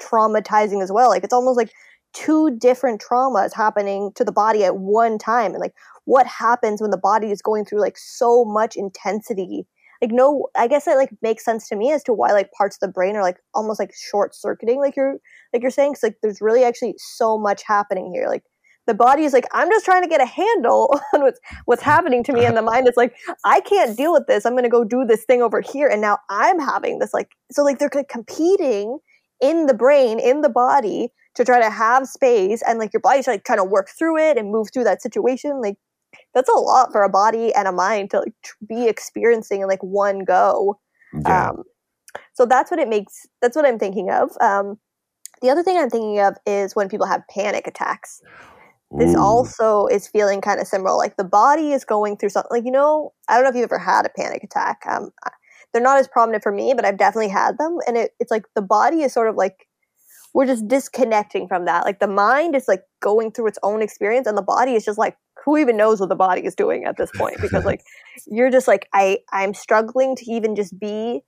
traumatizing 0.00 0.82
as 0.82 0.92
well. 0.92 1.10
Like 1.10 1.24
it's 1.24 1.34
almost 1.34 1.58
like 1.58 1.72
two 2.14 2.56
different 2.58 3.02
traumas 3.02 3.54
happening 3.54 4.12
to 4.16 4.24
the 4.24 4.32
body 4.32 4.64
at 4.64 4.76
one 4.78 5.18
time, 5.18 5.52
and 5.52 5.60
like 5.60 5.74
what 6.06 6.26
happens 6.26 6.80
when 6.80 6.90
the 6.90 6.96
body 6.96 7.30
is 7.30 7.42
going 7.42 7.64
through 7.64 7.80
like 7.80 7.98
so 7.98 8.44
much 8.44 8.76
intensity. 8.76 9.66
Like 10.02 10.12
no 10.12 10.48
i 10.54 10.68
guess 10.68 10.86
it 10.86 10.96
like 10.96 11.08
makes 11.22 11.42
sense 11.42 11.68
to 11.68 11.76
me 11.76 11.90
as 11.90 12.02
to 12.04 12.12
why 12.12 12.32
like 12.32 12.52
parts 12.52 12.76
of 12.76 12.80
the 12.80 12.92
brain 12.92 13.16
are 13.16 13.22
like 13.22 13.38
almost 13.54 13.80
like 13.80 13.92
short 13.94 14.34
circuiting 14.34 14.78
like 14.78 14.94
you're 14.94 15.16
like 15.54 15.62
you're 15.62 15.70
saying 15.70 15.92
because 15.92 16.02
like 16.02 16.16
there's 16.22 16.42
really 16.42 16.64
actually 16.64 16.96
so 16.98 17.38
much 17.38 17.62
happening 17.62 18.12
here. 18.12 18.28
Like 18.28 18.42
the 18.86 18.94
body 18.94 19.24
is 19.24 19.32
like 19.32 19.46
i'm 19.52 19.68
just 19.68 19.84
trying 19.84 20.02
to 20.02 20.08
get 20.08 20.20
a 20.20 20.26
handle 20.26 21.00
on 21.14 21.22
what's 21.22 21.40
what's 21.64 21.82
happening 21.82 22.22
to 22.24 22.32
me 22.32 22.44
and 22.44 22.56
the 22.56 22.62
mind 22.70 22.86
is 22.86 22.96
like 22.96 23.14
i 23.44 23.60
can't 23.60 23.96
deal 23.96 24.12
with 24.12 24.26
this. 24.26 24.46
I'm 24.46 24.56
to 24.56 24.68
go 24.68 24.84
do 24.84 25.04
this 25.04 25.24
thing 25.24 25.42
over 25.42 25.60
here 25.60 25.88
and 25.88 26.00
now 26.00 26.18
i'm 26.30 26.58
having 26.58 26.98
this 26.98 27.14
like 27.14 27.30
so 27.50 27.62
like 27.62 27.78
they're 27.78 27.90
competing 28.08 28.98
in 29.40 29.66
the 29.66 29.74
brain 29.74 30.18
in 30.18 30.42
the 30.42 30.48
body 30.48 31.08
to 31.34 31.44
try 31.44 31.60
to 31.60 31.70
have 31.70 32.06
space 32.06 32.62
and 32.66 32.78
like 32.78 32.92
your 32.92 33.00
body's 33.00 33.26
like 33.26 33.44
trying 33.44 33.58
to 33.58 33.64
work 33.64 33.88
through 33.98 34.18
it 34.18 34.38
and 34.38 34.50
move 34.50 34.68
through 34.72 34.84
that 34.84 35.02
situation 35.02 35.60
like 35.60 35.76
that's 36.36 36.50
a 36.50 36.52
lot 36.52 36.92
for 36.92 37.02
a 37.02 37.08
body 37.08 37.52
and 37.54 37.66
a 37.66 37.72
mind 37.72 38.10
to 38.10 38.20
like 38.20 38.34
be 38.68 38.88
experiencing 38.88 39.62
in 39.62 39.68
like 39.68 39.82
one 39.82 40.22
go. 40.22 40.78
Yeah. 41.22 41.48
Um, 41.48 41.62
so 42.34 42.44
that's 42.44 42.70
what 42.70 42.78
it 42.78 42.88
makes. 42.88 43.26
That's 43.40 43.56
what 43.56 43.64
I'm 43.64 43.78
thinking 43.78 44.10
of. 44.10 44.30
Um, 44.42 44.78
the 45.40 45.48
other 45.48 45.62
thing 45.62 45.78
I'm 45.78 45.88
thinking 45.88 46.20
of 46.20 46.36
is 46.44 46.76
when 46.76 46.90
people 46.90 47.06
have 47.06 47.22
panic 47.30 47.66
attacks. 47.66 48.20
Ooh. 48.92 48.98
This 48.98 49.16
also 49.16 49.86
is 49.86 50.06
feeling 50.06 50.42
kind 50.42 50.60
of 50.60 50.66
similar. 50.66 50.94
Like 50.94 51.16
the 51.16 51.24
body 51.24 51.72
is 51.72 51.86
going 51.86 52.18
through 52.18 52.28
something. 52.28 52.50
Like 52.50 52.66
you 52.66 52.70
know, 52.70 53.14
I 53.30 53.34
don't 53.34 53.44
know 53.44 53.50
if 53.50 53.56
you've 53.56 53.64
ever 53.64 53.78
had 53.78 54.04
a 54.04 54.10
panic 54.10 54.44
attack. 54.44 54.82
Um, 54.86 55.12
they're 55.72 55.82
not 55.82 55.98
as 55.98 56.06
prominent 56.06 56.42
for 56.42 56.52
me, 56.52 56.74
but 56.76 56.84
I've 56.84 56.98
definitely 56.98 57.30
had 57.30 57.56
them, 57.56 57.78
and 57.86 57.96
it, 57.96 58.10
it's 58.20 58.30
like 58.30 58.44
the 58.54 58.62
body 58.62 59.02
is 59.02 59.14
sort 59.14 59.30
of 59.30 59.36
like 59.36 59.66
we're 60.34 60.44
just 60.44 60.68
disconnecting 60.68 61.48
from 61.48 61.64
that. 61.64 61.86
Like 61.86 61.98
the 61.98 62.06
mind 62.06 62.54
is 62.54 62.68
like 62.68 62.82
going 63.00 63.32
through 63.32 63.46
its 63.46 63.58
own 63.62 63.80
experience, 63.80 64.26
and 64.26 64.36
the 64.36 64.42
body 64.42 64.74
is 64.74 64.84
just 64.84 64.98
like 64.98 65.16
who 65.46 65.56
even 65.56 65.76
knows 65.76 66.00
what 66.00 66.08
the 66.08 66.16
body 66.16 66.44
is 66.44 66.56
doing 66.56 66.84
at 66.84 66.96
this 66.98 67.10
point? 67.16 67.40
Because 67.40 67.64
like 67.64 67.82
you're 68.26 68.50
just 68.50 68.68
like 68.68 68.88
i 68.92 69.18
i'm 69.32 69.54
struggling 69.54 70.14
to 70.16 70.30
even 70.30 70.54
just 70.54 70.78
be 70.78 71.22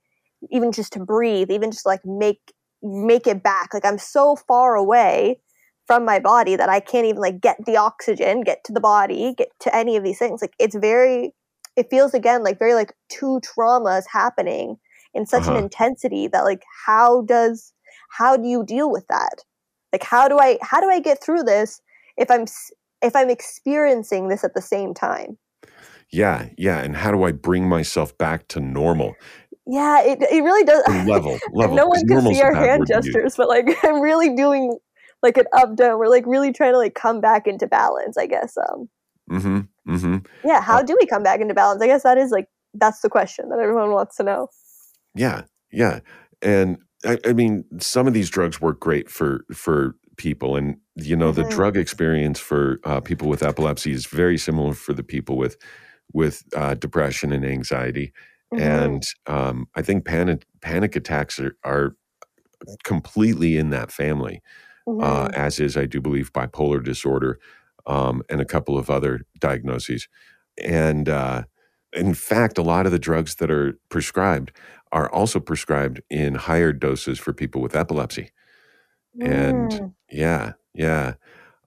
even 0.51 0.71
just 0.71 0.93
to 0.93 0.99
breathe 0.99 1.49
even 1.49 1.71
just 1.71 1.85
like 1.85 2.01
make 2.05 2.53
make 2.83 3.25
it 3.25 3.41
back. 3.41 3.73
Like 3.73 3.85
i'm 3.85 3.97
so 3.97 4.35
far 4.35 4.75
away 4.75 5.39
from 5.87 6.05
my 6.05 6.19
body 6.19 6.55
that 6.55 6.69
i 6.69 6.79
can't 6.79 7.07
even 7.07 7.21
like 7.21 7.41
get 7.41 7.57
the 7.65 7.77
oxygen 7.77 8.41
get 8.41 8.63
to 8.63 8.71
the 8.71 8.79
body 8.79 9.33
get 9.35 9.47
to 9.61 9.75
any 9.75 9.95
of 9.95 10.03
these 10.03 10.19
things. 10.19 10.41
Like 10.41 10.53
it's 10.59 10.75
very 10.75 11.33
it 11.77 11.89
feels 11.89 12.13
again 12.13 12.43
like 12.43 12.59
very 12.59 12.73
like 12.73 12.93
two 13.07 13.39
traumas 13.41 14.03
happening 14.11 14.77
in 15.13 15.25
such 15.25 15.43
uh-huh. 15.43 15.55
an 15.55 15.63
intensity 15.63 16.27
that 16.27 16.43
like 16.43 16.63
how 16.85 17.21
does 17.21 17.73
how 18.09 18.35
do 18.35 18.47
you 18.47 18.65
deal 18.65 18.91
with 18.91 19.07
that? 19.07 19.45
Like 19.93 20.03
how 20.03 20.27
do 20.27 20.37
i 20.39 20.57
how 20.61 20.81
do 20.81 20.89
i 20.89 20.99
get 20.99 21.23
through 21.23 21.43
this 21.43 21.81
if 22.17 22.29
i'm 22.29 22.45
if 23.01 23.15
I'm 23.15 23.29
experiencing 23.29 24.27
this 24.27 24.43
at 24.43 24.53
the 24.53 24.61
same 24.61 24.93
time. 24.93 25.37
Yeah, 26.11 26.49
yeah. 26.57 26.79
And 26.79 26.95
how 26.95 27.11
do 27.11 27.23
I 27.23 27.31
bring 27.31 27.69
myself 27.69 28.17
back 28.17 28.47
to 28.49 28.59
normal? 28.59 29.15
Yeah, 29.67 30.01
it, 30.01 30.21
it 30.21 30.43
really 30.43 30.63
does. 30.63 30.83
Level, 31.07 31.37
level. 31.53 31.75
no 31.75 31.85
one 31.85 32.07
can 32.07 32.21
see 32.33 32.41
our 32.41 32.53
hand 32.53 32.85
gestures, 32.87 33.35
but 33.35 33.47
like 33.47 33.67
I'm 33.83 34.01
really 34.01 34.35
doing 34.35 34.77
like 35.21 35.37
an 35.37 35.45
up 35.53 35.75
down. 35.75 35.99
We're 35.99 36.07
like 36.07 36.25
really 36.25 36.51
trying 36.51 36.73
to 36.73 36.77
like 36.77 36.95
come 36.95 37.21
back 37.21 37.45
into 37.47 37.67
balance. 37.67 38.17
I 38.17 38.25
guess. 38.25 38.57
Um. 38.57 38.89
Mm-hmm. 39.29 39.93
Mm-hmm. 39.93 40.17
Yeah. 40.43 40.61
How 40.61 40.79
uh, 40.79 40.83
do 40.83 40.97
we 40.99 41.05
come 41.05 41.21
back 41.21 41.39
into 41.39 41.53
balance? 41.53 41.83
I 41.83 41.87
guess 41.87 42.01
that 42.01 42.17
is 42.17 42.31
like 42.31 42.47
that's 42.73 43.01
the 43.01 43.09
question 43.09 43.49
that 43.49 43.59
everyone 43.59 43.91
wants 43.91 44.15
to 44.17 44.23
know. 44.23 44.47
Yeah. 45.13 45.43
Yeah. 45.71 45.99
And 46.41 46.77
I, 47.05 47.19
I 47.25 47.33
mean, 47.33 47.63
some 47.79 48.07
of 48.07 48.13
these 48.13 48.29
drugs 48.29 48.59
work 48.59 48.79
great 48.79 49.09
for 49.09 49.45
for 49.53 49.95
people 50.19 50.55
and 50.57 50.77
you 50.95 51.15
know 51.15 51.31
mm-hmm. 51.31 51.41
the 51.41 51.49
drug 51.49 51.75
experience 51.75 52.39
for 52.39 52.79
uh, 52.83 52.99
people 52.99 53.27
with 53.27 53.41
epilepsy 53.41 53.91
is 53.91 54.05
very 54.05 54.37
similar 54.37 54.73
for 54.73 54.93
the 54.93 55.03
people 55.03 55.37
with 55.37 55.57
with 56.13 56.43
uh, 56.55 56.75
depression 56.75 57.31
and 57.31 57.45
anxiety 57.45 58.11
mm-hmm. 58.53 58.61
and 58.61 59.03
um, 59.25 59.67
i 59.75 59.81
think 59.81 60.05
panic 60.05 60.45
panic 60.61 60.95
attacks 60.95 61.39
are, 61.39 61.57
are 61.63 61.95
completely 62.83 63.57
in 63.57 63.71
that 63.71 63.91
family 63.91 64.41
uh, 64.85 64.91
mm-hmm. 64.91 65.03
uh, 65.03 65.27
as 65.33 65.59
is 65.59 65.75
i 65.75 65.85
do 65.85 65.99
believe 65.99 66.31
bipolar 66.33 66.83
disorder 66.83 67.39
um, 67.87 68.21
and 68.29 68.41
a 68.41 68.45
couple 68.45 68.77
of 68.77 68.89
other 68.89 69.21
diagnoses 69.39 70.07
and 70.61 71.07
uh, 71.07 71.43
in 71.93 72.13
fact 72.13 72.57
a 72.57 72.61
lot 72.61 72.85
of 72.85 72.91
the 72.91 72.99
drugs 72.99 73.35
that 73.35 73.49
are 73.49 73.79
prescribed 73.89 74.51
are 74.91 75.09
also 75.11 75.39
prescribed 75.39 76.01
in 76.09 76.35
higher 76.35 76.73
doses 76.73 77.17
for 77.17 77.31
people 77.31 77.61
with 77.61 77.75
epilepsy 77.75 78.31
and 79.19 79.71
mm. 79.71 79.93
yeah, 80.11 80.53
yeah. 80.73 81.13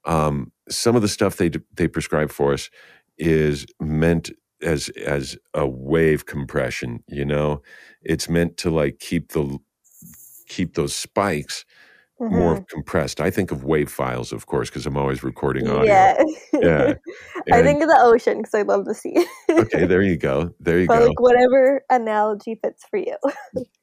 Um, 0.04 0.52
some 0.68 0.96
of 0.96 1.02
the 1.02 1.08
stuff 1.08 1.36
they 1.36 1.50
they 1.74 1.88
prescribe 1.88 2.30
for 2.30 2.52
us 2.52 2.70
is 3.18 3.66
meant 3.80 4.30
as 4.62 4.88
as 4.90 5.36
a 5.54 5.66
wave 5.66 6.26
compression. 6.26 7.02
You 7.08 7.24
know, 7.24 7.62
it's 8.02 8.28
meant 8.28 8.56
to 8.58 8.70
like 8.70 8.98
keep 8.98 9.32
the 9.32 9.58
keep 10.48 10.74
those 10.74 10.94
spikes 10.94 11.64
mm-hmm. 12.22 12.38
more 12.38 12.64
compressed. 12.68 13.20
I 13.20 13.30
think 13.30 13.50
of 13.50 13.64
wave 13.64 13.90
files, 13.90 14.32
of 14.32 14.46
course, 14.46 14.70
because 14.70 14.86
I'm 14.86 14.96
always 14.96 15.22
recording 15.22 15.68
audio. 15.68 15.84
Yeah, 15.84 16.22
yeah. 16.52 16.94
I 17.52 17.62
think 17.62 17.82
of 17.82 17.88
the 17.88 17.98
ocean 18.00 18.38
because 18.38 18.54
I 18.54 18.62
love 18.62 18.84
the 18.84 18.94
sea. 18.94 19.26
okay, 19.50 19.86
there 19.86 20.02
you 20.02 20.16
go. 20.16 20.54
There 20.60 20.78
you 20.78 20.86
but 20.86 21.00
go. 21.00 21.06
Like 21.06 21.20
whatever 21.20 21.84
analogy 21.90 22.54
fits 22.54 22.84
for 22.88 22.98
you. 22.98 23.16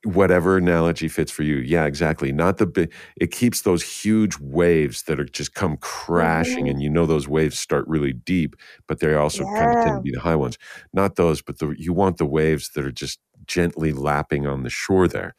whatever 0.06 0.58
analogy 0.58 1.08
fits 1.08 1.32
for 1.32 1.44
you. 1.44 1.58
Yeah, 1.58 1.86
exactly. 1.86 2.32
Not 2.32 2.58
the 2.58 2.66
big. 2.66 2.94
It 3.20 3.32
keeps 3.32 3.62
those 3.62 3.84
huge 3.84 4.38
waves 4.40 5.04
that 5.04 5.20
are 5.20 5.26
just 5.26 5.54
come 5.54 5.78
crashing, 5.78 6.66
mm-hmm. 6.66 6.68
and 6.68 6.82
you 6.82 6.90
know 6.90 7.06
those 7.06 7.28
waves 7.28 7.60
start 7.60 7.88
really 7.88 8.14
deep, 8.14 8.56
but 8.88 9.00
they 9.00 9.14
also 9.14 9.44
yeah. 9.44 9.60
kind 9.60 9.78
of 9.78 9.86
tend 9.86 9.98
to 9.98 10.02
be 10.02 10.12
the 10.12 10.22
high 10.22 10.36
ones. 10.36 10.58
Not 10.94 11.16
those, 11.16 11.42
but 11.42 11.60
the 11.60 11.76
you 11.78 11.94
want 11.94 12.18
the 12.18 12.26
waves 12.26 12.72
that 12.76 12.86
are 12.86 12.92
just 12.92 13.20
gently 13.46 13.92
lapping 13.92 14.48
on 14.48 14.64
the 14.64 14.70
shore 14.70 15.08
there. 15.08 15.36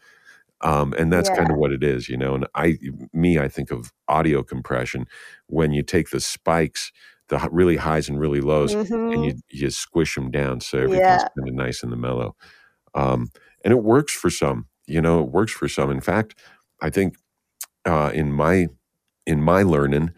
Um, 0.63 0.95
and 0.99 1.13
that's 1.13 1.29
yeah. 1.29 1.37
kind 1.37 1.51
of 1.51 1.57
what 1.57 1.73
it 1.73 1.83
is, 1.83 2.09
you 2.09 2.17
know. 2.17 2.35
And 2.35 2.47
I, 2.55 2.79
me, 3.13 3.39
I 3.39 3.49
think 3.49 3.71
of 3.71 3.93
audio 4.09 4.43
compression 4.43 5.07
when 5.47 5.73
you 5.73 5.83
take 5.83 6.11
the 6.11 6.21
spikes, 6.21 6.93
the 7.29 7.49
really 7.51 7.77
highs 7.77 8.09
and 8.09 8.21
really 8.21 8.41
lows, 8.41 8.75
mm-hmm. 8.75 9.13
and 9.13 9.25
you 9.25 9.35
you 9.49 9.71
squish 9.71 10.15
them 10.15 10.31
down 10.31 10.61
so 10.61 10.79
everything's 10.79 11.01
yeah. 11.01 11.29
kind 11.39 11.49
of 11.49 11.55
nice 11.55 11.83
and 11.83 11.93
the 11.93 11.97
mellow. 11.97 12.37
Um, 12.95 13.31
and 13.65 13.73
it 13.73 13.83
works 13.83 14.13
for 14.13 14.31
some, 14.31 14.67
you 14.87 15.01
know, 15.01 15.23
it 15.23 15.31
works 15.31 15.53
for 15.53 15.69
some. 15.69 15.91
In 15.91 16.01
fact, 16.01 16.35
I 16.83 16.91
think 16.91 17.17
uh, 17.87 18.11
in 18.13 18.33
my 18.33 18.67
in 19.27 19.43
my 19.43 19.63
learning, 19.63 20.13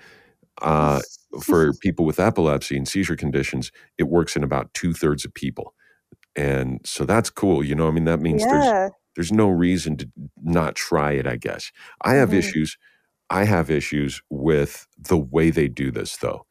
uh, 0.60 1.00
for 1.40 1.72
people 1.80 2.04
with 2.04 2.18
epilepsy 2.18 2.76
and 2.76 2.88
seizure 2.88 3.16
conditions, 3.16 3.70
it 3.98 4.04
works 4.04 4.34
in 4.34 4.42
about 4.42 4.74
two 4.74 4.92
thirds 4.92 5.24
of 5.24 5.34
people, 5.34 5.74
and 6.34 6.80
so 6.84 7.04
that's 7.04 7.30
cool. 7.30 7.64
You 7.64 7.76
know, 7.76 7.86
I 7.86 7.92
mean, 7.92 8.06
that 8.06 8.20
means 8.20 8.42
yeah. 8.42 8.52
there's 8.52 8.90
there's 9.14 9.32
no 9.32 9.48
reason 9.48 9.96
to 9.98 10.08
not 10.42 10.74
try 10.74 11.12
it, 11.12 11.26
I 11.26 11.36
guess. 11.36 11.70
I 12.02 12.14
have 12.14 12.30
mm-hmm. 12.30 12.38
issues. 12.38 12.78
I 13.30 13.44
have 13.44 13.70
issues 13.70 14.22
with 14.30 14.86
the 14.98 15.18
way 15.18 15.50
they 15.50 15.68
do 15.68 15.90
this 15.90 16.16
though. 16.16 16.46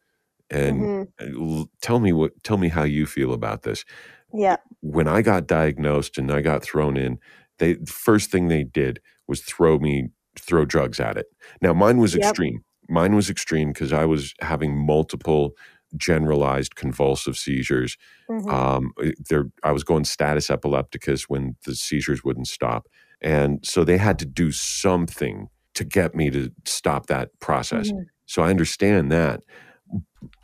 And 0.50 1.08
mm-hmm. 1.18 1.64
tell 1.82 2.00
me 2.00 2.12
what 2.12 2.44
tell 2.44 2.58
me 2.58 2.70
how 2.70 2.84
you 2.84 3.06
feel 3.06 3.34
about 3.34 3.64
this. 3.64 3.86
Yeah. 4.34 4.58
When 4.82 5.08
I 5.08 5.22
got 5.22 5.48
diagnosed 5.48 6.18
and 6.18 6.32
I 6.32 6.42
got 6.42 6.64
thrown 6.64 6.98
in, 6.98 7.20
they 7.60 7.74
the 7.74 7.92
first 7.92 8.32
thing 8.32 8.48
they 8.48 8.64
did 8.64 9.02
was 9.28 9.42
throw 9.42 9.80
me 9.80 10.10
throw 10.38 10.66
drugs 10.66 11.00
at 11.00 11.18
it. 11.18 11.28
Now 11.62 11.74
mine 11.74 11.98
was 11.98 12.16
yep. 12.16 12.24
extreme. 12.24 12.64
Mine 12.90 13.16
was 13.16 13.30
extreme 13.30 13.72
because 13.72 13.94
I 13.94 14.06
was 14.06 14.34
having 14.42 14.76
multiple 14.76 15.54
generalized 15.98 16.76
convulsive 16.76 17.38
seizures. 17.38 17.98
Mm-hmm. 18.30 18.50
Um, 18.50 18.94
eh, 19.04 19.12
there, 19.30 19.46
I 19.64 19.72
was 19.72 19.84
going 19.84 20.06
status 20.06 20.50
epilepticus 20.50 21.30
when 21.30 21.56
the 21.66 21.76
seizures 21.76 22.24
wouldn't 22.24 22.48
stop, 22.48 22.88
and 23.22 23.60
so 23.64 23.84
they 23.84 23.98
had 23.98 24.20
to 24.20 24.26
do 24.26 24.52
something 24.52 25.48
to 25.74 25.84
get 25.84 26.16
me 26.16 26.30
to 26.32 26.52
stop 26.66 27.08
that 27.08 27.30
process. 27.40 27.92
Mm-hmm. 27.92 28.04
So 28.26 28.44
I 28.44 28.50
understand 28.50 29.12
that, 29.12 29.42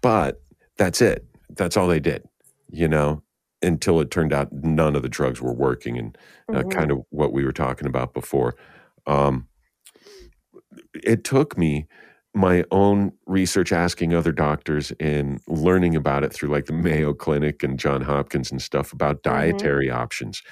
but 0.01 0.42
that's 0.77 1.01
it. 1.01 1.25
That's 1.50 1.77
all 1.77 1.88
they 1.88 2.00
did, 2.00 2.24
you 2.70 2.88
know, 2.88 3.24
until 3.62 4.00
it 4.00 4.12
turned 4.12 4.34
out 4.34 4.51
none 4.51 4.96
of 4.96 5.01
the 5.01 5.10
drugs 5.10 5.42
were 5.42 5.54
working, 5.54 5.98
and 5.98 6.18
uh, 6.50 6.60
mm-hmm. 6.60 6.70
kind 6.70 6.92
of 6.92 7.00
what 7.10 7.34
we 7.34 7.44
were 7.44 7.54
talking 7.54 7.88
about 7.88 8.13
before. 8.13 8.56
Um, 9.06 9.48
it 10.94 11.24
took 11.24 11.58
me 11.58 11.88
my 12.38 12.63
own 12.72 13.12
research 13.25 13.72
asking 13.74 14.13
other 14.13 14.32
doctors 14.32 14.94
and 15.00 15.41
learning 15.48 15.96
about 15.96 16.24
it 16.24 16.32
through 16.32 16.50
like 16.50 16.65
the 16.65 16.74
Mayo 16.74 17.13
Clinic 17.13 17.63
and 17.63 17.79
John 17.79 18.01
Hopkins 18.01 18.51
and 18.51 18.62
stuff 18.62 18.94
about 18.94 19.24
mm-hmm. 19.24 19.36
dietary 19.36 19.88
mm-hmm. 19.88 20.00
options. 20.00 20.44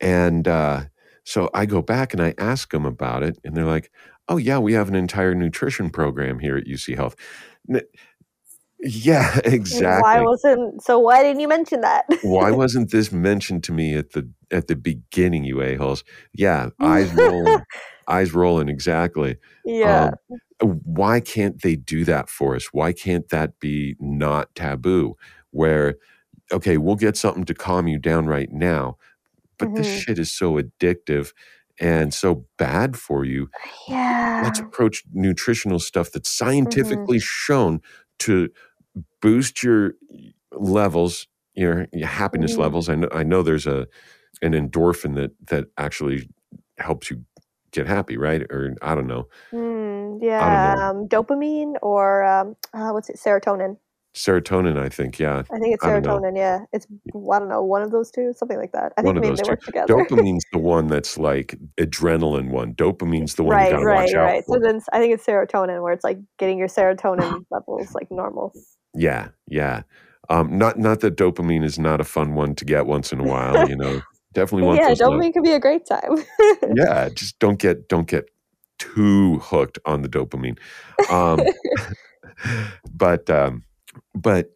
And 0.00 0.46
uh, 0.46 0.84
so 1.24 1.50
I 1.52 1.66
go 1.66 1.82
back 1.82 2.12
and 2.12 2.22
I 2.22 2.34
ask 2.38 2.70
them 2.70 2.86
about 2.86 3.22
it, 3.22 3.38
and 3.44 3.56
they're 3.56 3.64
like, 3.64 3.90
oh, 4.28 4.36
yeah, 4.36 4.58
we 4.58 4.72
have 4.74 4.88
an 4.88 4.94
entire 4.94 5.34
nutrition 5.34 5.90
program 5.90 6.38
here 6.38 6.56
at 6.56 6.66
UC 6.66 6.96
Health. 6.96 7.16
Yeah, 8.80 9.40
exactly. 9.44 10.02
Why 10.02 10.20
wasn't 10.20 10.82
so? 10.82 10.98
Why 10.98 11.22
didn't 11.22 11.40
you 11.40 11.48
mention 11.48 11.80
that? 11.80 12.04
why 12.22 12.50
wasn't 12.52 12.90
this 12.90 13.10
mentioned 13.10 13.64
to 13.64 13.72
me 13.72 13.94
at 13.94 14.12
the 14.12 14.30
at 14.50 14.68
the 14.68 14.76
beginning, 14.76 15.44
you 15.44 15.62
a 15.62 15.76
holes? 15.76 16.04
Yeah, 16.34 16.70
eyes 16.80 17.12
rolling, 17.14 17.62
eyes 18.08 18.34
rolling. 18.34 18.68
Exactly. 18.68 19.36
Yeah. 19.64 20.10
Um, 20.10 20.18
why 20.62 21.20
can't 21.20 21.62
they 21.62 21.76
do 21.76 22.04
that 22.04 22.28
for 22.30 22.56
us? 22.56 22.66
Why 22.72 22.92
can't 22.92 23.28
that 23.30 23.58
be 23.60 23.96
not 24.00 24.54
taboo? 24.54 25.16
Where, 25.50 25.96
okay, 26.52 26.78
we'll 26.78 26.96
get 26.96 27.16
something 27.16 27.44
to 27.46 27.54
calm 27.54 27.88
you 27.88 27.98
down 27.98 28.26
right 28.26 28.50
now, 28.52 28.96
but 29.58 29.76
this 29.76 29.86
Mhm. 29.86 29.88
shit 29.88 30.18
is 30.18 30.32
so 30.32 30.54
addictive 30.54 31.32
and 31.80 32.14
so 32.14 32.46
bad 32.58 32.96
for 32.96 33.24
you. 33.24 33.48
Yeah. 33.88 34.40
Let's 34.40 34.60
approach 34.60 35.04
nutritional 35.12 35.78
stuff 35.80 36.12
that's 36.12 36.30
Mm-hmm. 36.66 37.06
scientifically 37.08 37.18
shown 37.20 37.80
to 38.20 38.50
boost 39.22 39.62
your 39.62 39.94
levels, 40.52 41.26
your, 41.54 41.86
your 41.92 42.08
happiness 42.08 42.58
Mhm. 42.58 42.58
levels. 42.58 42.88
I 42.88 42.96
know 42.96 43.08
I 43.12 43.22
know 43.24 43.42
there's 43.42 43.66
a 43.66 43.86
an 44.42 44.52
endorphin 44.52 45.14
that 45.16 45.32
that 45.48 45.66
actually 45.78 46.28
helps 46.78 47.10
you 47.10 47.24
get 47.76 47.86
happy, 47.86 48.16
right? 48.16 48.42
Or 48.50 48.74
I 48.82 48.94
don't 48.94 49.06
know. 49.06 49.28
Mm, 49.52 50.18
yeah. 50.22 50.74
know. 50.74 50.82
Um, 50.82 51.08
dopamine 51.08 51.74
or 51.82 52.24
um, 52.24 52.56
uh, 52.74 52.90
what's 52.90 53.08
it? 53.08 53.16
Serotonin. 53.16 53.76
Serotonin, 54.16 54.78
I 54.78 54.88
think, 54.88 55.18
yeah. 55.18 55.42
I 55.52 55.58
think 55.58 55.74
it's 55.74 55.84
I 55.84 55.88
serotonin. 55.88 56.36
Yeah. 56.36 56.60
It's 56.72 56.86
I 57.14 57.38
don't 57.38 57.50
know 57.50 57.62
one 57.62 57.82
of 57.82 57.90
those 57.90 58.10
two, 58.10 58.32
something 58.34 58.56
like 58.56 58.72
that. 58.72 58.94
I 58.96 59.02
One 59.02 59.14
think 59.14 59.26
maybe 59.26 59.36
they 59.36 59.50
work 59.50 59.60
together. 59.60 59.94
Dopamine's 59.94 60.46
the 60.52 60.58
one 60.58 60.86
that's 60.86 61.18
like 61.18 61.54
adrenaline 61.78 62.48
one. 62.48 62.74
Dopamine's 62.74 63.34
the 63.34 63.42
one 63.44 63.58
you 63.58 63.64
right, 63.64 63.70
gotta 63.72 63.84
right, 63.84 64.06
watch 64.06 64.14
out 64.14 64.24
right. 64.24 64.44
for. 64.46 64.54
So 64.54 64.60
then 64.60 64.80
I 64.92 64.98
think 65.00 65.12
it's 65.12 65.26
serotonin 65.26 65.82
where 65.82 65.92
it's 65.92 66.02
like 66.02 66.18
getting 66.38 66.58
your 66.58 66.68
serotonin 66.68 67.44
levels 67.50 67.94
like 67.94 68.10
normal. 68.10 68.54
Yeah, 68.94 69.28
yeah. 69.48 69.82
Um, 70.30 70.56
not 70.56 70.78
not 70.78 71.00
that 71.00 71.16
dopamine 71.16 71.62
is 71.62 71.78
not 71.78 72.00
a 72.00 72.04
fun 72.04 72.34
one 72.34 72.54
to 72.54 72.64
get 72.64 72.86
once 72.86 73.12
in 73.12 73.20
a 73.20 73.24
while, 73.24 73.68
you 73.68 73.76
know. 73.76 74.00
Definitely 74.36 74.66
want 74.66 74.80
to 74.80 74.88
yeah, 74.88 74.94
dopamine 74.94 75.32
could 75.32 75.44
be 75.44 75.52
a 75.52 75.58
great 75.58 75.86
time. 75.86 76.22
yeah, 76.76 77.08
just 77.08 77.38
don't 77.38 77.58
get 77.58 77.88
don't 77.88 78.06
get 78.06 78.28
too 78.78 79.38
hooked 79.38 79.78
on 79.86 80.02
the 80.02 80.10
dopamine. 80.10 80.58
Um, 81.10 81.40
but 82.94 83.30
um, 83.30 83.64
but 84.14 84.50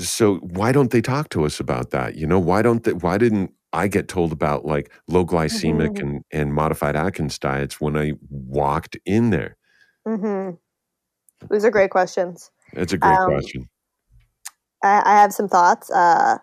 so 0.00 0.38
why 0.38 0.72
don't 0.72 0.90
they 0.90 1.00
talk 1.00 1.28
to 1.28 1.44
us 1.44 1.60
about 1.60 1.90
that? 1.90 2.16
You 2.16 2.26
know, 2.26 2.40
why 2.40 2.62
don't 2.62 2.82
they, 2.82 2.94
why 2.94 3.16
didn't 3.16 3.54
I 3.72 3.86
get 3.86 4.08
told 4.08 4.32
about 4.32 4.64
like 4.64 4.90
low 5.06 5.24
glycemic 5.24 5.90
Mhm. 5.90 6.00
and 6.00 6.24
and 6.32 6.52
modified 6.52 6.96
Atkins 6.96 7.38
diets 7.38 7.80
when 7.80 7.96
I 7.96 8.14
walked 8.28 8.96
in 9.06 9.30
there? 9.30 9.56
Mm-hmm. 10.04 10.56
Those 11.46 11.64
are 11.64 11.70
great 11.70 11.92
questions. 11.92 12.50
It's 12.72 12.92
a 12.92 12.98
great 12.98 13.18
Um, 13.18 13.26
question. 13.26 13.68
I, 14.82 15.00
I 15.04 15.20
have 15.20 15.32
some 15.32 15.46
thoughts. 15.46 15.92
Uh, 15.92 16.38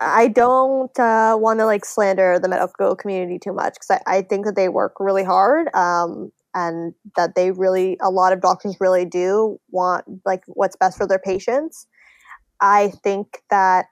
I 0.00 0.28
don't 0.28 0.96
uh, 0.98 1.36
want 1.38 1.58
to 1.60 1.66
like 1.66 1.84
slander 1.84 2.38
the 2.38 2.48
medical 2.48 2.94
community 2.96 3.38
too 3.38 3.52
much 3.52 3.74
because 3.74 3.90
I, 4.06 4.18
I 4.18 4.22
think 4.22 4.44
that 4.44 4.56
they 4.56 4.68
work 4.68 4.94
really 5.00 5.24
hard 5.24 5.74
um, 5.74 6.30
and 6.54 6.94
that 7.16 7.34
they 7.34 7.50
really, 7.50 7.96
a 8.02 8.10
lot 8.10 8.32
of 8.32 8.40
doctors 8.40 8.76
really 8.80 9.04
do 9.04 9.58
want 9.70 10.04
like 10.24 10.42
what's 10.48 10.76
best 10.76 10.98
for 10.98 11.06
their 11.06 11.18
patients. 11.18 11.86
I 12.60 12.92
think 13.02 13.38
that 13.50 13.86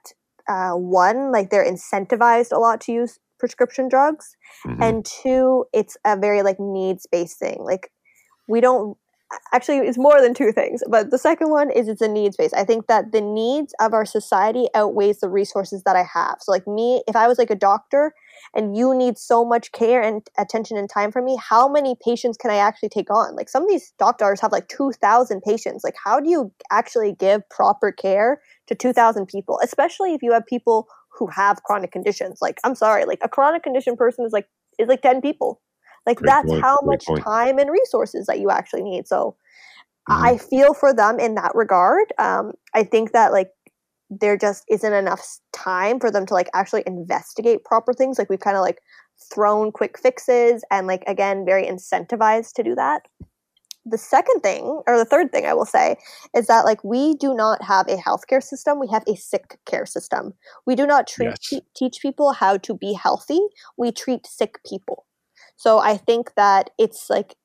uh, 0.47 0.73
one, 0.73 1.31
like 1.31 1.49
they're 1.49 1.65
incentivized 1.65 2.51
a 2.51 2.59
lot 2.59 2.81
to 2.81 2.91
use 2.91 3.19
prescription 3.39 3.87
drugs, 3.89 4.35
Mhm. 4.65 4.81
and 4.81 5.05
two, 5.05 5.65
it's 5.73 5.97
a 6.05 6.15
very 6.17 6.41
like 6.43 6.59
needs 6.59 7.07
based 7.11 7.37
thing. 7.39 7.57
Like 7.63 7.91
we 8.47 8.61
don't 8.61 8.97
actually 9.53 9.77
it's 9.77 9.97
more 9.97 10.21
than 10.21 10.33
two 10.33 10.51
things 10.51 10.83
but 10.89 11.09
the 11.09 11.17
second 11.17 11.49
one 11.49 11.71
is 11.71 11.87
it's 11.87 12.01
a 12.01 12.07
needs 12.07 12.37
based. 12.37 12.55
I 12.55 12.63
think 12.63 12.87
that 12.87 13.11
the 13.11 13.21
needs 13.21 13.73
of 13.79 13.93
our 13.93 14.05
society 14.05 14.67
outweighs 14.75 15.19
the 15.19 15.29
resources 15.29 15.83
that 15.83 15.95
i 15.95 16.03
have. 16.03 16.37
So 16.41 16.51
like 16.51 16.67
me 16.67 17.03
if 17.07 17.15
i 17.15 17.27
was 17.27 17.37
like 17.37 17.49
a 17.49 17.55
doctor 17.55 18.13
and 18.53 18.77
you 18.77 18.95
need 18.95 19.17
so 19.17 19.43
much 19.43 19.71
care 19.71 20.01
and 20.01 20.21
attention 20.37 20.77
and 20.77 20.89
time 20.89 21.11
from 21.11 21.25
me 21.25 21.37
how 21.41 21.67
many 21.67 21.95
patients 22.03 22.37
can 22.37 22.51
i 22.51 22.57
actually 22.57 22.89
take 22.89 23.09
on? 23.09 23.35
Like 23.35 23.49
some 23.49 23.63
of 23.63 23.69
these 23.69 23.93
doctors 23.97 24.39
have 24.41 24.51
like 24.51 24.67
2000 24.67 25.41
patients. 25.41 25.83
Like 25.83 25.95
how 26.03 26.19
do 26.19 26.29
you 26.29 26.51
actually 26.71 27.13
give 27.13 27.47
proper 27.49 27.91
care 27.91 28.41
to 28.67 28.75
2000 28.75 29.27
people 29.27 29.59
especially 29.63 30.13
if 30.13 30.21
you 30.21 30.33
have 30.33 30.45
people 30.45 30.87
who 31.17 31.27
have 31.27 31.63
chronic 31.63 31.91
conditions? 31.91 32.39
Like 32.41 32.59
i'm 32.63 32.75
sorry 32.75 33.05
like 33.05 33.19
a 33.23 33.29
chronic 33.29 33.63
condition 33.63 33.95
person 33.95 34.25
is 34.25 34.33
like 34.33 34.47
is 34.77 34.87
like 34.87 35.01
10 35.01 35.21
people 35.21 35.61
like 36.05 36.17
Great 36.17 36.29
that's 36.29 36.49
point, 36.49 36.61
how 36.61 36.77
great 36.77 36.87
much 36.91 37.05
point. 37.07 37.23
time 37.23 37.57
and 37.59 37.69
resources 37.71 38.25
that 38.27 38.39
you 38.39 38.49
actually 38.49 38.83
need 38.83 39.07
so 39.07 39.35
Mhm. 40.09 40.21
I 40.23 40.37
feel 40.37 40.73
for 40.73 40.93
them 40.93 41.19
in 41.19 41.35
that 41.35 41.53
regard. 41.55 42.13
Um, 42.19 42.53
I 42.75 42.83
think 42.83 43.11
that 43.13 43.31
like 43.31 43.49
there 44.11 44.37
just 44.37 44.63
isn't 44.69 44.93
enough 44.93 45.25
time 45.51 45.99
for 45.99 46.11
them 46.11 46.25
to 46.27 46.33
like 46.33 46.49
actually 46.53 46.83
investigate 46.85 47.63
proper 47.63 47.91
things. 47.93 48.19
Like 48.19 48.29
we've 48.29 48.39
kind 48.39 48.55
of 48.55 48.61
like 48.61 48.79
thrown 49.33 49.71
quick 49.71 49.97
fixes 49.97 50.63
and 50.69 50.85
like 50.85 51.03
again 51.07 51.43
very 51.45 51.65
incentivized 51.65 52.53
to 52.53 52.63
do 52.63 52.75
that. 52.75 53.01
The 53.87 53.97
second 53.97 54.41
thing, 54.41 54.81
or 54.87 54.97
the 54.97 55.05
third 55.05 55.31
thing 55.31 55.45
I 55.45 55.53
will 55.53 55.65
say, 55.65 55.95
is 56.35 56.47
that 56.47 56.65
like 56.65 56.83
we 56.83 57.15
do 57.15 57.33
not 57.35 57.63
have 57.63 57.87
a 57.87 57.97
healthcare 57.97 58.41
system. 58.43 58.79
We 58.79 58.87
have 58.89 59.03
a 59.07 59.15
sick 59.15 59.59
care 59.65 59.85
system. 59.85 60.33
We 60.65 60.75
do 60.75 60.85
not 60.87 61.07
treat 61.07 61.29
Yes. 61.29 61.39
te- 61.49 61.65
teach 61.75 61.99
people 62.01 62.33
how 62.33 62.57
to 62.57 62.73
be 62.75 62.93
healthy. 62.93 63.39
We 63.77 63.91
treat 63.91 64.25
sick 64.27 64.59
people. 64.65 65.04
So 65.57 65.79
I 65.79 65.97
think 65.97 66.33
that 66.35 66.69
it's 66.77 67.09
like 67.09 67.35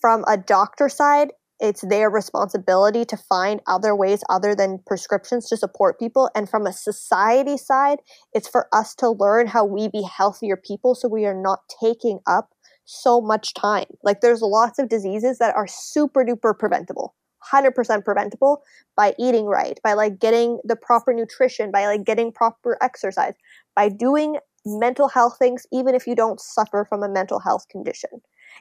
from 0.00 0.24
a 0.28 0.36
doctor 0.36 0.88
side, 0.88 1.32
it's 1.58 1.80
their 1.80 2.10
responsibility 2.10 3.04
to 3.06 3.16
find 3.16 3.60
other 3.66 3.96
ways 3.96 4.22
other 4.28 4.54
than 4.54 4.82
prescriptions 4.86 5.48
to 5.48 5.56
support 5.56 5.98
people. 5.98 6.30
And 6.34 6.48
from 6.48 6.66
a 6.66 6.72
society 6.72 7.56
side, 7.56 8.00
it's 8.32 8.48
for 8.48 8.68
us 8.72 8.94
to 8.96 9.10
learn 9.10 9.46
how 9.46 9.64
we 9.64 9.88
be 9.88 10.02
healthier 10.02 10.56
people 10.56 10.94
so 10.94 11.08
we 11.08 11.24
are 11.24 11.40
not 11.40 11.60
taking 11.80 12.20
up 12.26 12.50
so 12.84 13.20
much 13.20 13.54
time. 13.54 13.86
Like 14.02 14.20
there's 14.20 14.42
lots 14.42 14.78
of 14.78 14.88
diseases 14.88 15.38
that 15.38 15.54
are 15.54 15.66
super 15.66 16.24
duper 16.24 16.56
preventable. 16.56 17.14
100% 17.52 18.04
preventable 18.04 18.62
by 18.96 19.14
eating 19.18 19.46
right, 19.46 19.78
by 19.84 19.92
like 19.92 20.18
getting 20.18 20.58
the 20.64 20.76
proper 20.76 21.14
nutrition, 21.14 21.70
by 21.70 21.86
like 21.86 22.04
getting 22.04 22.32
proper 22.32 22.76
exercise, 22.82 23.34
by 23.74 23.88
doing 23.88 24.36
mental 24.66 25.08
health 25.08 25.36
things 25.38 25.66
even 25.72 25.94
if 25.94 26.06
you 26.06 26.14
don't 26.14 26.40
suffer 26.40 26.84
from 26.88 27.02
a 27.02 27.08
mental 27.08 27.38
health 27.38 27.66
condition 27.68 28.20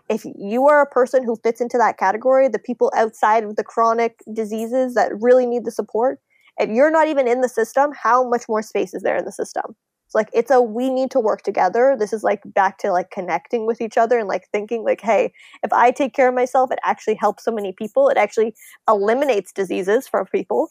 if 0.09 0.25
you 0.37 0.67
are 0.67 0.81
a 0.81 0.89
person 0.89 1.23
who 1.23 1.35
fits 1.37 1.61
into 1.61 1.77
that 1.77 1.97
category, 1.97 2.47
the 2.47 2.59
people 2.59 2.91
outside 2.95 3.43
of 3.43 3.55
the 3.55 3.63
chronic 3.63 4.21
diseases 4.33 4.93
that 4.93 5.11
really 5.19 5.45
need 5.45 5.65
the 5.65 5.71
support, 5.71 6.19
if 6.57 6.69
you're 6.69 6.91
not 6.91 7.07
even 7.07 7.27
in 7.27 7.41
the 7.41 7.49
system, 7.49 7.91
how 7.93 8.27
much 8.27 8.43
more 8.47 8.61
space 8.61 8.93
is 8.93 9.03
there 9.03 9.17
in 9.17 9.25
the 9.25 9.31
system? 9.31 9.75
It's 10.05 10.15
like 10.15 10.29
it's 10.33 10.51
a 10.51 10.61
we 10.61 10.89
need 10.91 11.09
to 11.11 11.19
work 11.19 11.41
together. 11.41 11.95
This 11.97 12.13
is 12.13 12.23
like 12.23 12.41
back 12.45 12.77
to 12.79 12.91
like 12.91 13.09
connecting 13.09 13.65
with 13.65 13.81
each 13.81 13.97
other 13.97 14.19
and 14.19 14.27
like 14.27 14.47
thinking 14.51 14.83
like, 14.83 15.01
hey, 15.01 15.33
if 15.63 15.73
I 15.73 15.91
take 15.91 16.13
care 16.13 16.29
of 16.29 16.35
myself, 16.35 16.71
it 16.71 16.79
actually 16.83 17.15
helps 17.15 17.43
so 17.43 17.51
many 17.51 17.73
people. 17.73 18.09
It 18.09 18.17
actually 18.17 18.53
eliminates 18.87 19.51
diseases 19.51 20.07
from 20.07 20.27
people. 20.27 20.69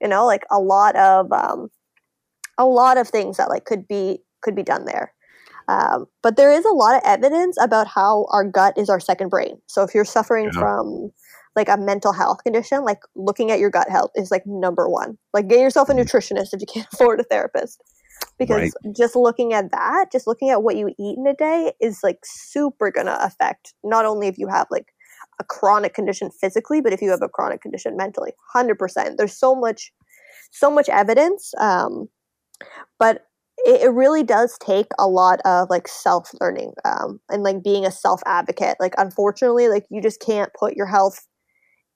You 0.00 0.08
know, 0.08 0.24
like 0.24 0.44
a 0.50 0.60
lot 0.60 0.94
of 0.96 1.32
um, 1.32 1.70
a 2.58 2.66
lot 2.66 2.96
of 2.96 3.08
things 3.08 3.38
that 3.38 3.48
like 3.48 3.64
could 3.64 3.88
be 3.88 4.20
could 4.46 4.54
be 4.54 4.62
done 4.62 4.84
there. 4.86 5.12
Um, 5.68 6.06
but 6.22 6.36
there 6.36 6.52
is 6.52 6.64
a 6.64 6.70
lot 6.70 6.94
of 6.94 7.02
evidence 7.04 7.56
about 7.60 7.88
how 7.88 8.26
our 8.30 8.44
gut 8.44 8.78
is 8.78 8.88
our 8.88 9.00
second 9.00 9.28
brain. 9.30 9.60
So 9.66 9.82
if 9.82 9.94
you're 9.94 10.04
suffering 10.04 10.50
Yeah. 10.52 10.60
from 10.60 11.10
like 11.56 11.68
a 11.68 11.76
mental 11.76 12.12
health 12.12 12.44
condition, 12.44 12.84
like 12.84 13.00
looking 13.16 13.50
at 13.50 13.58
your 13.58 13.70
gut 13.70 13.90
health 13.90 14.12
is 14.14 14.30
like 14.30 14.46
number 14.46 14.88
one. 14.88 15.18
Like 15.34 15.48
get 15.48 15.58
yourself 15.58 15.88
a 15.88 15.92
Mhm. 15.92 16.04
nutritionist 16.04 16.54
if 16.54 16.60
you 16.60 16.66
can't 16.72 16.86
afford 16.92 17.18
a 17.18 17.24
therapist. 17.24 17.82
Because 18.38 18.74
Right. 18.74 18.94
just 18.96 19.16
looking 19.16 19.52
at 19.54 19.72
that, 19.72 20.12
just 20.12 20.26
looking 20.28 20.50
at 20.50 20.62
what 20.62 20.76
you 20.76 20.88
eat 20.98 21.18
in 21.18 21.26
a 21.26 21.34
day 21.34 21.72
is 21.80 22.00
like 22.04 22.20
super 22.24 22.90
gonna 22.92 23.18
affect 23.20 23.74
not 23.82 24.04
only 24.04 24.28
if 24.28 24.38
you 24.38 24.46
have 24.46 24.68
like 24.70 24.92
a 25.40 25.44
chronic 25.44 25.94
condition 25.94 26.30
physically, 26.30 26.80
but 26.80 26.92
if 26.92 27.02
you 27.02 27.10
have 27.10 27.22
a 27.22 27.28
chronic 27.28 27.60
condition 27.60 27.96
mentally. 27.96 28.32
Hundred 28.52 28.78
percent. 28.78 29.18
There's 29.18 29.36
so 29.36 29.54
much 29.54 29.92
so 30.52 30.70
much 30.70 30.88
evidence. 30.88 31.52
Um, 31.58 32.08
but 32.98 33.25
it, 33.66 33.82
it 33.82 33.90
really 33.90 34.22
does 34.22 34.56
take 34.58 34.86
a 34.98 35.08
lot 35.08 35.40
of 35.44 35.68
like 35.68 35.88
self 35.88 36.30
learning 36.40 36.72
um, 36.84 37.20
and 37.28 37.42
like 37.42 37.62
being 37.62 37.84
a 37.84 37.90
self 37.90 38.22
advocate. 38.24 38.76
Like, 38.80 38.94
unfortunately, 38.96 39.68
like 39.68 39.84
you 39.90 40.00
just 40.00 40.20
can't 40.20 40.50
put 40.58 40.76
your 40.76 40.86
health 40.86 41.26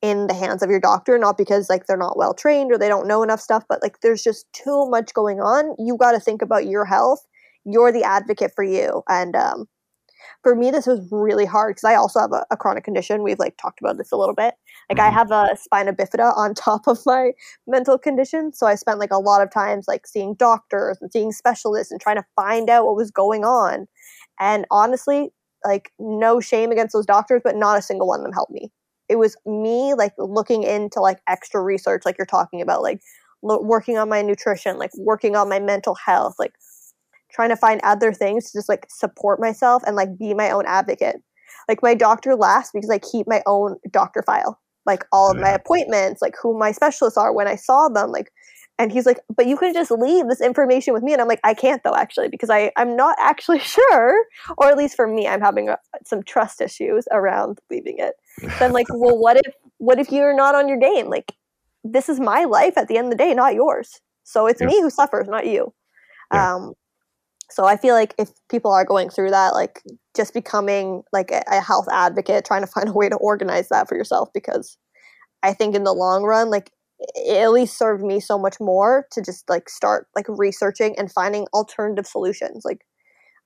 in 0.02 0.26
the 0.26 0.35
hands 0.35 0.62
of 0.62 0.70
your 0.70 0.80
doctor, 0.80 1.18
not 1.18 1.38
because 1.38 1.70
like 1.70 1.87
they're 1.87 1.96
not 1.96 2.16
well 2.16 2.35
trained 2.35 2.72
or 2.72 2.78
they 2.78 2.88
don't 2.88 3.06
know 3.06 3.22
enough 3.22 3.40
stuff, 3.40 3.64
but 3.68 3.83
like 3.83 4.00
there's 4.00 4.22
just 4.22 4.46
too 4.52 4.88
much 4.90 5.14
going 5.14 5.40
on. 5.40 5.74
You 5.78 5.96
got 5.96 6.12
to 6.12 6.20
think 6.20 6.42
about 6.42 6.66
your 6.66 6.85
health. 6.85 7.20
You're 7.64 7.92
the 7.92 8.04
advocate 8.04 8.52
for 8.54 8.64
you. 8.64 9.02
And 9.09 9.37
um, 9.37 9.66
for 10.42 10.54
me, 10.54 10.70
this 10.70 10.87
was 10.87 11.06
really 11.11 11.44
hard 11.46 11.76
because 11.76 11.85
I 11.85 11.94
also 11.94 12.20
have 12.20 12.33
a, 12.33 12.44
a 12.50 12.56
chronic 12.56 12.85
condition. 12.85 13.22
We've 13.22 13.38
like 13.38 13.56
talked 13.56 13.80
about 13.80 13.98
this 13.98 14.12
a 14.12 14.16
little 14.16 14.35
bit. 14.35 14.54
Like 14.88 15.00
I 15.00 15.11
Mhm. 15.11 15.12
have 15.12 15.30
a 15.30 15.56
spina 15.56 15.92
bifida 15.92 16.37
on 16.37 16.54
top 16.54 16.87
of 16.88 16.98
my 17.06 17.33
mental 17.66 17.98
condition, 17.98 18.52
so 18.52 18.66
I 18.66 18.74
spent 18.74 18.98
like 18.98 19.12
a 19.12 19.18
lot 19.18 19.42
of 19.42 19.50
times 19.50 19.87
like 19.88 20.06
seeing 20.06 20.35
doctors 20.35 20.98
and 21.00 21.11
seeing 21.12 21.33
specialists 21.33 21.90
and 21.92 22.00
trying 22.00 22.16
to 22.16 22.24
find 22.37 22.70
out 22.70 22.87
what 22.87 22.96
was 22.96 23.11
going 23.11 23.44
on. 23.44 23.87
And 24.38 24.66
honestly, 24.70 25.33
like 25.64 25.92
no 25.98 26.40
shame 26.40 26.70
against 26.72 26.92
those 26.92 27.06
doctors, 27.06 27.42
but 27.44 27.56
not 27.56 27.78
a 27.78 27.83
single 27.83 28.09
one 28.09 28.20
of 28.20 28.24
them 28.24 28.33
helped 28.33 28.52
me. 28.52 28.72
it 29.09 29.16
was 29.18 29.37
me 29.46 29.94
like 29.94 30.12
looking 30.18 30.62
into 30.62 31.00
like 31.00 31.18
extra 31.28 31.61
research 31.61 32.02
like 32.04 32.16
you're 32.18 32.26
talking 32.26 32.61
about 32.62 32.80
like 32.83 33.00
lo- 33.42 33.61
working 33.62 33.98
on 33.98 34.09
my 34.09 34.22
nutrition 34.22 34.78
like 34.78 34.90
working 34.96 35.35
on 35.37 35.48
my 35.48 35.59
mental 35.59 35.94
health 35.96 36.35
like 36.38 36.52
trying 37.32 37.50
to 37.50 37.56
find 37.56 37.80
other 37.82 38.12
things 38.12 38.50
to 38.50 38.58
just 38.58 38.68
like 38.68 38.86
support 38.88 39.40
myself 39.40 39.82
and 39.86 39.96
like 39.96 40.18
be 40.18 40.34
my 40.34 40.50
own 40.50 40.64
advocate. 40.66 41.16
Like 41.68 41.82
my 41.82 41.94
doctor 41.94 42.34
laughs 42.34 42.70
because 42.72 42.90
i 42.90 42.98
keep 42.98 43.26
my 43.28 43.42
own 43.46 43.76
doctor 43.90 44.22
file 44.22 44.58
like 44.86 45.04
all 45.12 45.30
of 45.30 45.36
my 45.38 45.50
appointments 45.50 46.20
like 46.22 46.34
who 46.42 46.58
my 46.58 46.72
specialists 46.72 47.16
are 47.18 47.32
when 47.32 47.46
i 47.46 47.54
saw 47.54 47.88
them 47.88 48.10
like 48.10 48.32
and 48.78 48.90
he's 48.90 49.06
like 49.06 49.18
but 49.36 49.46
you 49.46 49.56
can 49.56 49.72
just 49.74 49.90
leave 49.90 50.26
this 50.26 50.40
information 50.40 50.94
with 50.94 51.02
me 51.02 51.12
and 51.12 51.20
i'm 51.20 51.28
like 51.28 51.38
i 51.44 51.52
can't 51.54 51.82
though 51.84 51.94
actually 51.94 52.28
because 52.28 52.50
i 52.50 52.72
i'm 52.76 52.96
not 52.96 53.16
actually 53.20 53.58
sure 53.76 54.24
or 54.58 54.68
at 54.68 54.76
least 54.76 54.96
for 54.96 55.06
me 55.06 55.28
i'm 55.28 55.40
having 55.40 55.68
a, 55.68 55.76
some 56.04 56.22
trust 56.22 56.60
issues 56.60 57.06
around 57.12 57.58
leaving 57.70 57.96
it. 57.98 58.14
Then 58.58 58.72
like 58.72 58.86
well 58.92 59.18
what 59.18 59.36
if 59.36 59.54
what 59.78 59.98
if 59.98 60.10
you're 60.10 60.34
not 60.34 60.54
on 60.54 60.68
your 60.68 60.78
game? 60.78 61.08
Like 61.08 61.32
this 61.84 62.08
is 62.08 62.20
my 62.20 62.44
life 62.44 62.76
at 62.76 62.88
the 62.88 62.96
end 62.96 63.06
of 63.06 63.10
the 63.18 63.22
day 63.24 63.34
not 63.34 63.54
yours. 63.54 64.00
So 64.24 64.46
it's 64.46 64.60
Yeah. 64.60 64.68
me 64.68 64.80
who 64.80 64.90
suffers 64.90 65.28
not 65.28 65.46
you. 65.46 65.72
Yeah. 66.32 66.56
um 66.56 66.72
so 67.50 67.64
i 67.64 67.76
feel 67.76 67.94
like 67.94 68.14
if 68.18 68.30
people 68.48 68.72
are 68.72 68.84
going 68.84 69.10
through 69.10 69.30
that 69.30 69.54
like 69.54 69.82
just 70.16 70.34
becoming 70.34 71.02
like 71.12 71.30
a, 71.30 71.60
health 71.60 71.86
advocate 71.90 72.44
trying 72.44 72.62
to 72.62 72.66
find 72.66 72.88
a 72.88 72.92
way 72.92 73.08
to 73.08 73.16
organize 73.16 73.68
that 73.68 73.88
for 73.88 73.96
yourself 73.96 74.28
because 74.32 74.76
i 75.42 75.52
think 75.52 75.74
in 75.74 75.84
the 75.84 75.92
long 75.92 76.22
run 76.22 76.50
like 76.50 76.72
it 77.14 77.42
at 77.42 77.52
least 77.52 77.78
served 77.78 78.02
me 78.02 78.20
so 78.20 78.38
much 78.38 78.56
more 78.60 79.06
to 79.12 79.22
just 79.22 79.48
like 79.48 79.68
start 79.68 80.06
like 80.14 80.26
researching 80.28 80.94
and 80.98 81.10
finding 81.10 81.46
alternative 81.54 82.06
solutions. 82.06 82.62
Like 82.64 82.84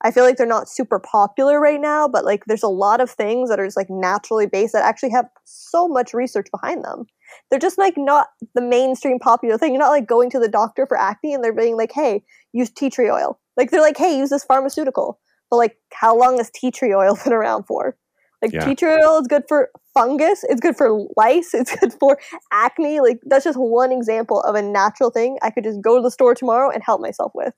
i 0.03 0.11
feel 0.11 0.25
like 0.25 0.37
they're 0.37 0.47
not 0.47 0.69
super 0.69 0.99
popular 0.99 1.61
right 1.61 1.81
now 1.81 2.09
but 2.09 2.25
like 2.25 2.45
there's 2.47 2.65
a 2.65 2.69
lot 2.69 3.01
of 3.01 3.09
things 3.09 3.49
that 3.49 3.61
are 3.61 3.67
just 3.67 3.77
like 3.77 3.89
naturally 3.89 4.45
based 4.47 4.73
that 4.73 4.85
actually 4.85 5.11
have 5.11 5.27
so 5.45 5.87
much 5.89 6.13
research 6.13 6.49
behind 6.51 6.85
them. 6.85 7.07
They're 7.49 7.61
just 7.61 7.79
like 7.79 7.95
not 7.97 8.29
the 8.55 8.61
mainstream 8.61 9.19
popular 9.19 9.57
thing. 9.57 9.73
You're 9.73 9.81
not 9.81 9.91
like 9.91 10.07
going 10.07 10.31
to 10.31 10.41
the 10.41 10.49
doctor 10.49 10.87
for 10.87 10.99
acne 10.99 11.33
and 11.33 11.45
they're 11.45 11.53
being 11.55 11.77
like 11.77 11.93
hey 11.93 12.25
use 12.53 12.71
tea 12.71 12.91
tree 12.91 13.11
oil 13.11 13.39
like 13.57 13.71
they're 13.71 13.81
like 13.81 13.97
hey 13.97 14.17
use 14.19 14.31
this 14.31 14.45
pharmaceutical. 14.45 15.19
But 15.51 15.57
like 15.57 15.77
how 15.93 16.17
long 16.17 16.39
has 16.39 16.51
tea 16.51 16.71
tree 16.71 16.95
oil 16.95 17.17
been 17.25 17.33
around 17.33 17.65
for? 17.65 17.97
Like 18.43 18.53
Yeah. 18.53 18.65
tea 18.65 18.75
tree 18.75 18.93
oil 18.93 19.21
is 19.21 19.27
good 19.27 19.45
for 19.49 19.71
fungus 19.95 20.45
it's 20.49 20.61
good 20.61 20.77
for 20.77 21.07
lice 21.17 21.55
it's 21.55 21.75
good 21.77 21.93
for 21.95 22.19
acne. 22.53 23.01
Like 23.01 23.21
that's 23.27 23.45
just 23.45 23.59
one 23.59 23.93
example 23.93 24.41
of 24.41 24.55
a 24.57 24.63
natural 24.63 25.11
thing 25.11 25.39
i 25.43 25.51
could 25.51 25.65
just 25.65 25.81
go 25.81 25.97
to 25.97 26.03
the 26.03 26.11
store 26.11 26.35
tomorrow 26.35 26.71
and 26.71 26.83
help 26.83 27.01
myself 27.01 27.33
with. 27.35 27.55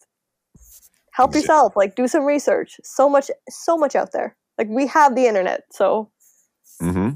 Help 1.13 1.35
yourself 1.35 1.75
like 1.77 1.95
do 1.97 2.07
some 2.07 2.25
research. 2.25 2.79
So 2.85 3.09
much 3.09 3.31
so 3.49 3.77
much 3.79 3.97
out 3.97 4.13
there. 4.13 4.37
Like 4.59 4.69
we 4.69 4.87
have 4.87 5.15
the 5.15 5.27
internet 5.27 5.65
so 5.71 6.11
hmm 6.81 7.11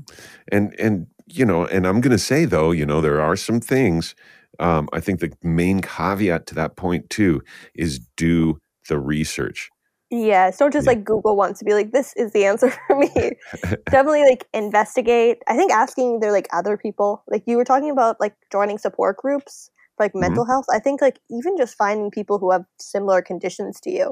And 0.51 0.75
and 0.79 1.07
you 1.27 1.45
know, 1.45 1.66
and 1.66 1.87
I'm 1.87 2.01
going 2.01 2.11
to 2.12 2.19
say 2.19 2.45
though, 2.45 2.73
you 2.73 2.85
know, 2.85 3.01
there 3.01 3.21
are 3.21 3.37
some 3.37 3.61
things. 3.61 4.14
Um, 4.59 4.88
I 4.93 5.01
think 5.01 5.21
the 5.21 5.33
main 5.43 5.81
caveat 5.81 6.47
to 6.49 6.55
that 6.57 6.77
point 6.77 7.09
too 7.09 7.40
is 7.75 8.01
do 8.16 8.59
the 8.90 8.98
research. 8.98 9.70
yes 10.12 10.59
don't 10.59 10.72
just 10.74 10.87
Yeah. 10.87 10.92
like 10.94 11.05
google 11.11 11.37
once 11.38 11.59
to 11.61 11.64
be 11.64 11.72
like 11.72 11.92
this 11.96 12.12
is 12.16 12.33
the 12.35 12.44
answer 12.44 12.68
for 12.76 12.96
me 12.98 13.11
definitely 13.94 14.24
like 14.31 14.42
investigate 14.53 15.38
i 15.46 15.55
think 15.57 15.70
asking 15.72 16.18
there 16.20 16.33
like 16.38 16.48
other 16.53 16.76
people 16.76 17.22
like 17.35 17.44
you 17.46 17.57
were 17.57 17.68
talking 17.72 17.90
about 17.94 18.18
like 18.24 18.35
joining 18.50 18.79
support 18.87 19.16
groups 19.22 19.70
for 19.96 20.05
like 20.05 20.12
Mhm. 20.14 20.20
mental 20.26 20.44
health 20.53 20.66
i 20.76 20.81
think 20.81 21.00
like 21.00 21.18
even 21.38 21.57
just 21.62 21.76
finding 21.85 22.11
people 22.11 22.38
who 22.40 22.50
have 22.50 22.64
similar 22.81 23.22
conditions 23.22 23.79
to 23.87 23.90
you 23.98 24.07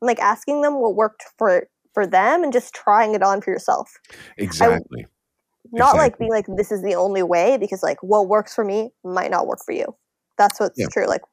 and 0.00 0.06
like 0.10 0.18
asking 0.32 0.62
them 0.62 0.80
what 0.80 0.94
worked 1.02 1.24
for 1.38 1.68
for 1.92 2.06
them 2.06 2.42
and 2.42 2.52
just 2.58 2.72
trying 2.74 3.14
it 3.14 3.22
on 3.22 3.42
for 3.42 3.50
yourself 3.52 3.92
Exactly. 4.38 5.04
not 5.72 5.96
like 5.96 6.18
being 6.18 6.30
like 6.38 6.46
this 6.56 6.72
is 6.72 6.82
the 6.82 6.94
only 6.94 7.22
way 7.22 7.58
because 7.58 7.82
like 7.82 8.00
what 8.02 8.28
works 8.28 8.54
for 8.54 8.64
me 8.64 8.90
might 9.04 9.30
not 9.30 9.46
work 9.46 9.60
for 9.66 9.72
you 9.72 9.86
that's 10.38 10.60
what's 10.60 10.78
Yeah. 10.80 10.86
true 10.92 11.06
like 11.06 11.24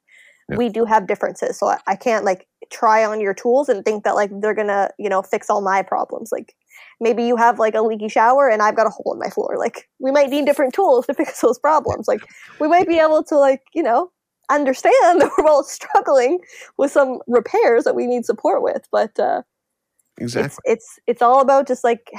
Yeah. 0.50 0.58
we 0.58 0.68
do 0.70 0.84
have 0.84 1.08
differences 1.08 1.58
so 1.60 1.68
I, 1.68 1.80
I 1.88 1.96
can't 1.96 2.26
like 2.26 2.48
try 2.74 3.06
on 3.06 3.22
your 3.22 3.34
tools 3.34 3.70
and 3.70 3.86
think 3.86 4.04
that 4.04 4.16
like 4.16 4.32
they're 4.42 4.54
gonna 4.54 4.90
you 4.98 5.08
know 5.08 5.22
fix 5.22 5.50
all 5.50 5.62
my 5.62 5.82
problems 5.82 6.32
like 6.32 6.56
maybe 7.00 7.24
you 7.24 7.36
have 7.36 7.60
like 7.60 7.76
a 7.76 7.82
leaky 7.82 8.10
shower 8.10 8.50
and 8.50 8.62
i've 8.62 8.76
got 8.76 8.88
a 8.88 8.90
hole 8.90 9.14
in 9.14 9.20
my 9.20 9.30
floor 9.30 9.56
like 9.58 9.88
we 10.00 10.12
might 10.12 10.30
need 10.30 10.46
different 10.46 10.74
tools 10.74 11.06
to 11.06 11.14
fix 11.22 11.40
those 11.42 11.60
problems 11.60 12.08
like 12.08 12.26
we 12.60 12.68
might 12.68 12.88
be 12.88 13.00
able 13.00 13.24
to 13.24 13.38
like 13.38 13.62
you 13.74 13.84
know 13.84 14.12
understand 14.50 15.22
that 15.22 15.32
we're 15.38 15.48
all 15.48 15.64
struggling 15.64 16.40
with 16.78 16.92
some 16.92 17.20
repairs 17.28 17.84
that 17.84 17.96
we 17.96 18.08
need 18.08 18.26
support 18.26 18.62
with 18.64 18.88
but 18.92 19.18
uh 19.20 19.42
exactly. 20.18 20.48
it's 20.48 20.60
it's 20.66 21.00
it's 21.08 21.22
all 21.22 21.40
about 21.40 21.68
just 21.68 21.84
like 21.84 22.12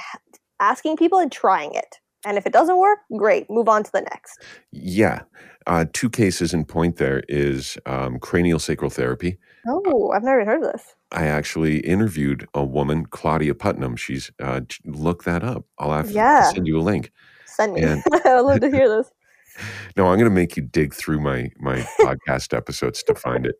asking 0.61 0.97
people 0.97 1.19
and 1.19 1.33
trying 1.33 1.75
it 1.75 1.97
and 2.25 2.39
if 2.39 2.47
it 2.47 2.53
doesn't 2.53 2.79
work 2.79 3.01
great 3.17 3.51
move 3.51 3.69
on 3.69 3.83
to 3.83 3.91
the 3.93 4.01
next 4.03 4.41
Yeah. 4.73 5.23
Uh, 5.67 5.87
two 5.93 6.11
cases 6.11 6.53
in 6.53 6.65
point 6.65 6.97
there 6.97 7.23
is 7.29 7.79
um, 7.87 8.19
cranial 8.19 8.59
sacral 8.59 8.91
therapy. 8.91 9.39
Oh 9.67 10.11
i've 10.13 10.23
never 10.23 10.45
heard 10.45 10.63
of 10.65 10.73
this 10.73 10.95
I 11.13 11.27
actually 11.27 11.79
interviewed 11.79 12.45
a 12.55 12.65
woman, 12.65 13.07
Claudia 13.07 13.55
Putnam. 13.55 13.95
She's 13.95 14.33
uh, 14.43 14.63
look 14.85 15.23
that 15.25 15.45
up. 15.45 15.65
I'll 15.79 15.93
have 15.93 16.09
to 16.09 16.53
send 16.53 16.67
you 16.67 16.81
a 16.81 16.83
link. 16.83 17.13
send 17.47 17.75
me 17.75 17.83
And- 17.83 18.03
i'd 18.25 18.41
love 18.41 18.61
to 18.63 18.71
hear 18.71 18.89
this 18.89 19.11
No, 19.97 20.07
I'm 20.09 20.19
going 20.19 20.29
to 20.29 20.35
make 20.35 20.57
you 20.57 20.63
dig 20.65 20.93
through 20.93 21.21
my 21.21 21.51
my 21.61 21.79
podcast 22.01 22.53
episodes 22.57 23.05
to 23.05 23.15
find 23.15 23.47
it. 23.47 23.55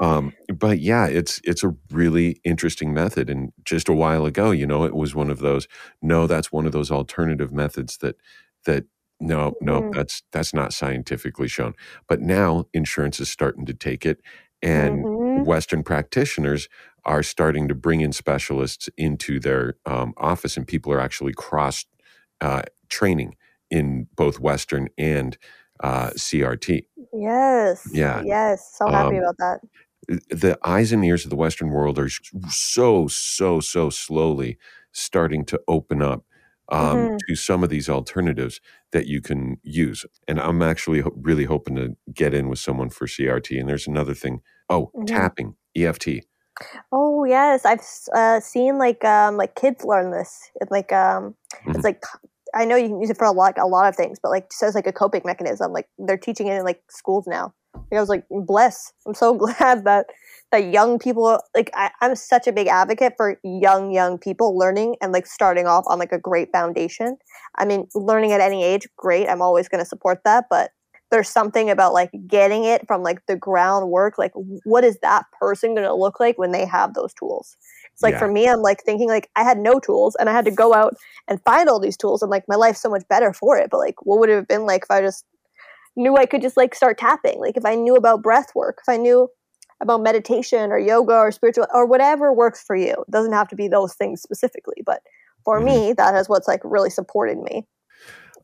Um, 0.00 0.32
but 0.52 0.80
yeah, 0.80 1.06
it's 1.06 1.40
it's 1.44 1.62
a 1.62 1.72
really 1.92 2.40
interesting 2.42 2.92
method. 2.92 3.30
And 3.30 3.52
just 3.64 3.88
a 3.88 3.92
while 3.92 4.26
ago, 4.26 4.50
you 4.50 4.66
know, 4.66 4.82
it 4.84 4.94
was 4.96 5.14
one 5.14 5.30
of 5.30 5.38
those. 5.38 5.68
No, 6.02 6.26
that's 6.26 6.50
one 6.50 6.66
of 6.66 6.72
those 6.72 6.90
alternative 6.90 7.52
methods 7.52 7.98
that 7.98 8.16
that 8.64 8.84
no, 9.20 9.54
no, 9.60 9.82
Mhm. 9.82 9.94
that's 9.94 10.22
that's 10.32 10.52
not 10.52 10.72
scientifically 10.72 11.46
shown. 11.46 11.74
But 12.08 12.20
now 12.20 12.64
insurance 12.74 13.20
is 13.20 13.28
starting 13.28 13.64
to 13.66 13.74
take 13.74 14.04
it, 14.04 14.20
and 14.62 15.04
Mhm. 15.40 15.46
Western 15.46 15.82
practitioners 15.84 16.68
are 17.04 17.22
starting 17.22 17.68
to 17.68 17.74
bring 17.74 18.00
in 18.02 18.12
specialists 18.12 18.88
into 18.98 19.40
their 19.40 19.76
um, 19.86 20.14
office, 20.18 20.56
and 20.56 20.66
people 20.66 20.92
are 20.92 21.00
actually 21.00 21.34
cross 21.34 21.84
uh, 22.40 22.62
training 22.90 23.36
in 23.70 24.08
both 24.16 24.40
Western 24.40 24.88
and 24.98 25.38
uh, 25.82 26.10
CRT. 26.10 26.84
yes 27.12 27.84
Yeah. 27.92 28.24
yes 28.24 28.74
so 28.78 28.90
happy 28.90 29.16
Um, 29.16 29.18
about 29.18 29.36
that 29.38 29.60
The 30.08 30.58
eyes 30.64 30.92
and 30.92 31.04
ears 31.04 31.24
of 31.24 31.30
the 31.30 31.36
Western 31.36 31.70
world 31.70 31.98
are 31.98 32.08
so, 32.48 33.08
so, 33.08 33.60
so 33.60 33.90
slowly 33.90 34.58
starting 34.92 35.44
to 35.46 35.60
open 35.68 36.02
up 36.02 36.24
um, 36.70 37.10
Mhm. 37.10 37.24
to 37.28 37.36
some 37.36 37.64
of 37.64 37.70
these 37.70 37.88
alternatives 37.88 38.60
that 38.92 39.06
you 39.06 39.20
can 39.20 39.58
use. 39.62 40.06
And 40.28 40.40
I'm 40.40 40.62
actually 40.62 41.00
ho- 41.00 41.12
really 41.16 41.44
hoping 41.44 41.76
to 41.76 41.96
get 42.14 42.34
in 42.34 42.48
with 42.48 42.58
someone 42.60 42.90
for 42.90 43.06
CRT. 43.06 43.58
And 43.60 43.68
there's 43.68 43.86
another 43.88 44.14
thing. 44.14 44.40
Oh, 44.70 44.90
Mhm. 44.96 45.06
tapping, 45.06 45.56
EFT. 45.76 46.22
oh 46.92 47.24
yes 47.24 47.64
i've 47.64 47.80
uh, 48.14 48.40
seen 48.40 48.78
like 48.78 49.04
um 49.04 49.36
like 49.36 49.54
kids 49.54 49.84
learn 49.84 50.10
this 50.10 50.50
it's 50.60 50.70
like 50.70 50.92
um 50.92 51.34
Mhm. 51.66 51.74
it's 51.74 51.84
like 51.84 52.02
i 52.54 52.64
know 52.64 52.76
you 52.76 52.88
can 52.88 53.00
use 53.00 53.10
it 53.10 53.16
for 53.16 53.24
a 53.26 53.32
lot 53.32 53.56
a 53.58 53.66
lot 53.66 53.88
of 53.88 53.96
things 53.96 54.18
but 54.22 54.30
like 54.30 54.50
just 54.50 54.62
as 54.62 54.74
like 54.74 54.86
a 54.86 54.92
coping 54.92 55.22
mechanism 55.24 55.72
like 55.72 55.88
they're 55.98 56.18
teaching 56.18 56.48
it 56.48 56.54
in 56.56 56.64
like 56.64 56.82
schools 56.90 57.26
now 57.26 57.52
like, 57.74 57.96
i 57.96 58.00
was 58.00 58.08
like 58.08 58.24
bless 58.30 58.92
i'm 59.06 59.14
so 59.14 59.34
glad 59.44 59.84
that 59.84 60.06
that 60.52 60.64
young 60.72 60.98
people 60.98 61.40
like 61.56 61.70
I, 61.74 61.90
i'm 62.02 62.16
such 62.16 62.46
a 62.46 62.52
big 62.52 62.66
advocate 62.66 63.14
for 63.16 63.38
young 63.44 63.92
young 63.92 64.18
people 64.18 64.56
learning 64.58 64.96
and 65.00 65.12
like 65.12 65.26
starting 65.26 65.66
off 65.66 65.84
on 65.86 65.98
like 65.98 66.12
a 66.12 66.18
great 66.18 66.50
foundation 66.52 67.16
i 67.56 67.64
mean 67.64 67.86
learning 67.94 68.32
at 68.32 68.40
any 68.40 68.64
age 68.64 68.86
great 68.96 69.28
i'm 69.28 69.42
always 69.42 69.68
going 69.68 69.82
to 69.82 69.88
support 69.88 70.18
that 70.24 70.44
but 70.50 70.70
there's 71.10 71.28
something 71.28 71.70
about 71.70 71.92
like 71.92 72.10
getting 72.26 72.64
it 72.64 72.86
from 72.86 73.02
like 73.02 73.24
the 73.26 73.36
groundwork 73.36 74.16
like 74.18 74.32
what 74.64 74.84
is 74.84 74.98
that 75.00 75.24
person 75.38 75.74
going 75.74 75.86
to 75.86 75.94
look 75.94 76.20
like 76.20 76.38
when 76.38 76.52
they 76.52 76.64
have 76.64 76.94
those 76.94 77.12
tools 77.14 77.56
it's 77.92 78.02
like 78.02 78.12
Yeah. 78.14 78.18
for 78.20 78.30
me 78.30 78.48
i'm 78.48 78.60
like 78.62 78.82
thinking 78.84 79.08
like 79.08 79.28
i 79.36 79.42
had 79.42 79.58
no 79.58 79.78
tools 79.80 80.16
and 80.18 80.28
i 80.28 80.32
had 80.32 80.44
to 80.44 80.50
go 80.50 80.74
out 80.74 80.94
and 81.28 81.42
find 81.44 81.68
all 81.68 81.80
these 81.80 81.96
tools 81.96 82.22
and 82.22 82.30
like 82.30 82.44
my 82.48 82.54
life's 82.56 82.80
so 82.80 82.90
much 82.90 83.06
better 83.08 83.32
for 83.32 83.58
it 83.58 83.70
but 83.70 83.78
like 83.78 83.94
what 84.04 84.18
would 84.18 84.30
it 84.30 84.36
have 84.36 84.48
been 84.48 84.66
like 84.66 84.82
if 84.84 84.90
i 84.90 85.00
just 85.00 85.24
knew 85.96 86.16
i 86.16 86.26
could 86.26 86.42
just 86.42 86.56
like 86.56 86.74
start 86.74 86.96
tapping 86.98 87.38
like 87.40 87.56
if 87.56 87.64
i 87.64 87.74
knew 87.74 87.96
about 87.96 88.22
breath 88.22 88.54
work 88.54 88.78
if 88.80 88.88
i 88.88 88.96
knew 88.96 89.28
about 89.82 90.02
meditation 90.02 90.70
or 90.70 90.78
yoga 90.78 91.14
or 91.14 91.32
spiritual 91.32 91.66
or 91.72 91.86
whatever 91.86 92.32
works 92.32 92.62
for 92.62 92.76
you 92.76 92.92
it 92.92 93.10
doesn't 93.10 93.32
have 93.32 93.48
to 93.48 93.56
be 93.56 93.66
those 93.68 93.94
things 93.94 94.22
specifically 94.22 94.82
but 94.86 95.02
for 95.44 95.60
Mhm. 95.60 95.64
me 95.64 95.92
that 95.94 96.14
is 96.14 96.28
what's 96.28 96.46
like 96.46 96.60
really 96.64 96.90
supported 96.90 97.38
me 97.38 97.66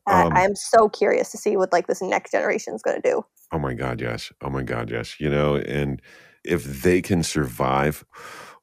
Um, 0.07 0.33
I, 0.35 0.43
i'm 0.43 0.55
so 0.55 0.89
curious 0.89 1.31
to 1.31 1.37
see 1.37 1.57
what 1.57 1.71
like 1.73 1.87
this 1.87 2.01
next 2.01 2.31
generation 2.31 2.73
is 2.73 2.81
going 2.81 3.01
to 3.01 3.09
do 3.09 3.25
Oh 3.53 3.59
my 3.59 3.73
God, 3.75 4.01
yes. 4.01 4.33
Oh 4.41 4.49
my 4.49 4.61
God, 4.61 4.91
yes. 4.91 5.21
You 5.21 5.29
know, 5.29 5.55
and 5.55 6.01
if 6.43 6.65
they 6.65 7.01
can 7.01 7.23
survive 7.23 8.03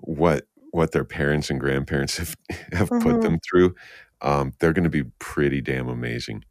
what 0.00 0.46
what 0.72 0.92
their 0.92 1.04
parents 1.06 1.48
and 1.48 1.58
grandparents 1.58 2.16
have 2.18 2.36
have 2.72 2.90
put 2.90 3.00
Mhm. 3.16 3.22
them 3.22 3.38
through, 3.48 3.74
um, 4.20 4.52
they're 4.60 4.74
going 4.74 4.84
to 4.84 4.90
be 4.90 5.04
pretty 5.18 5.62
damn 5.62 5.88
amazing. 5.88 6.44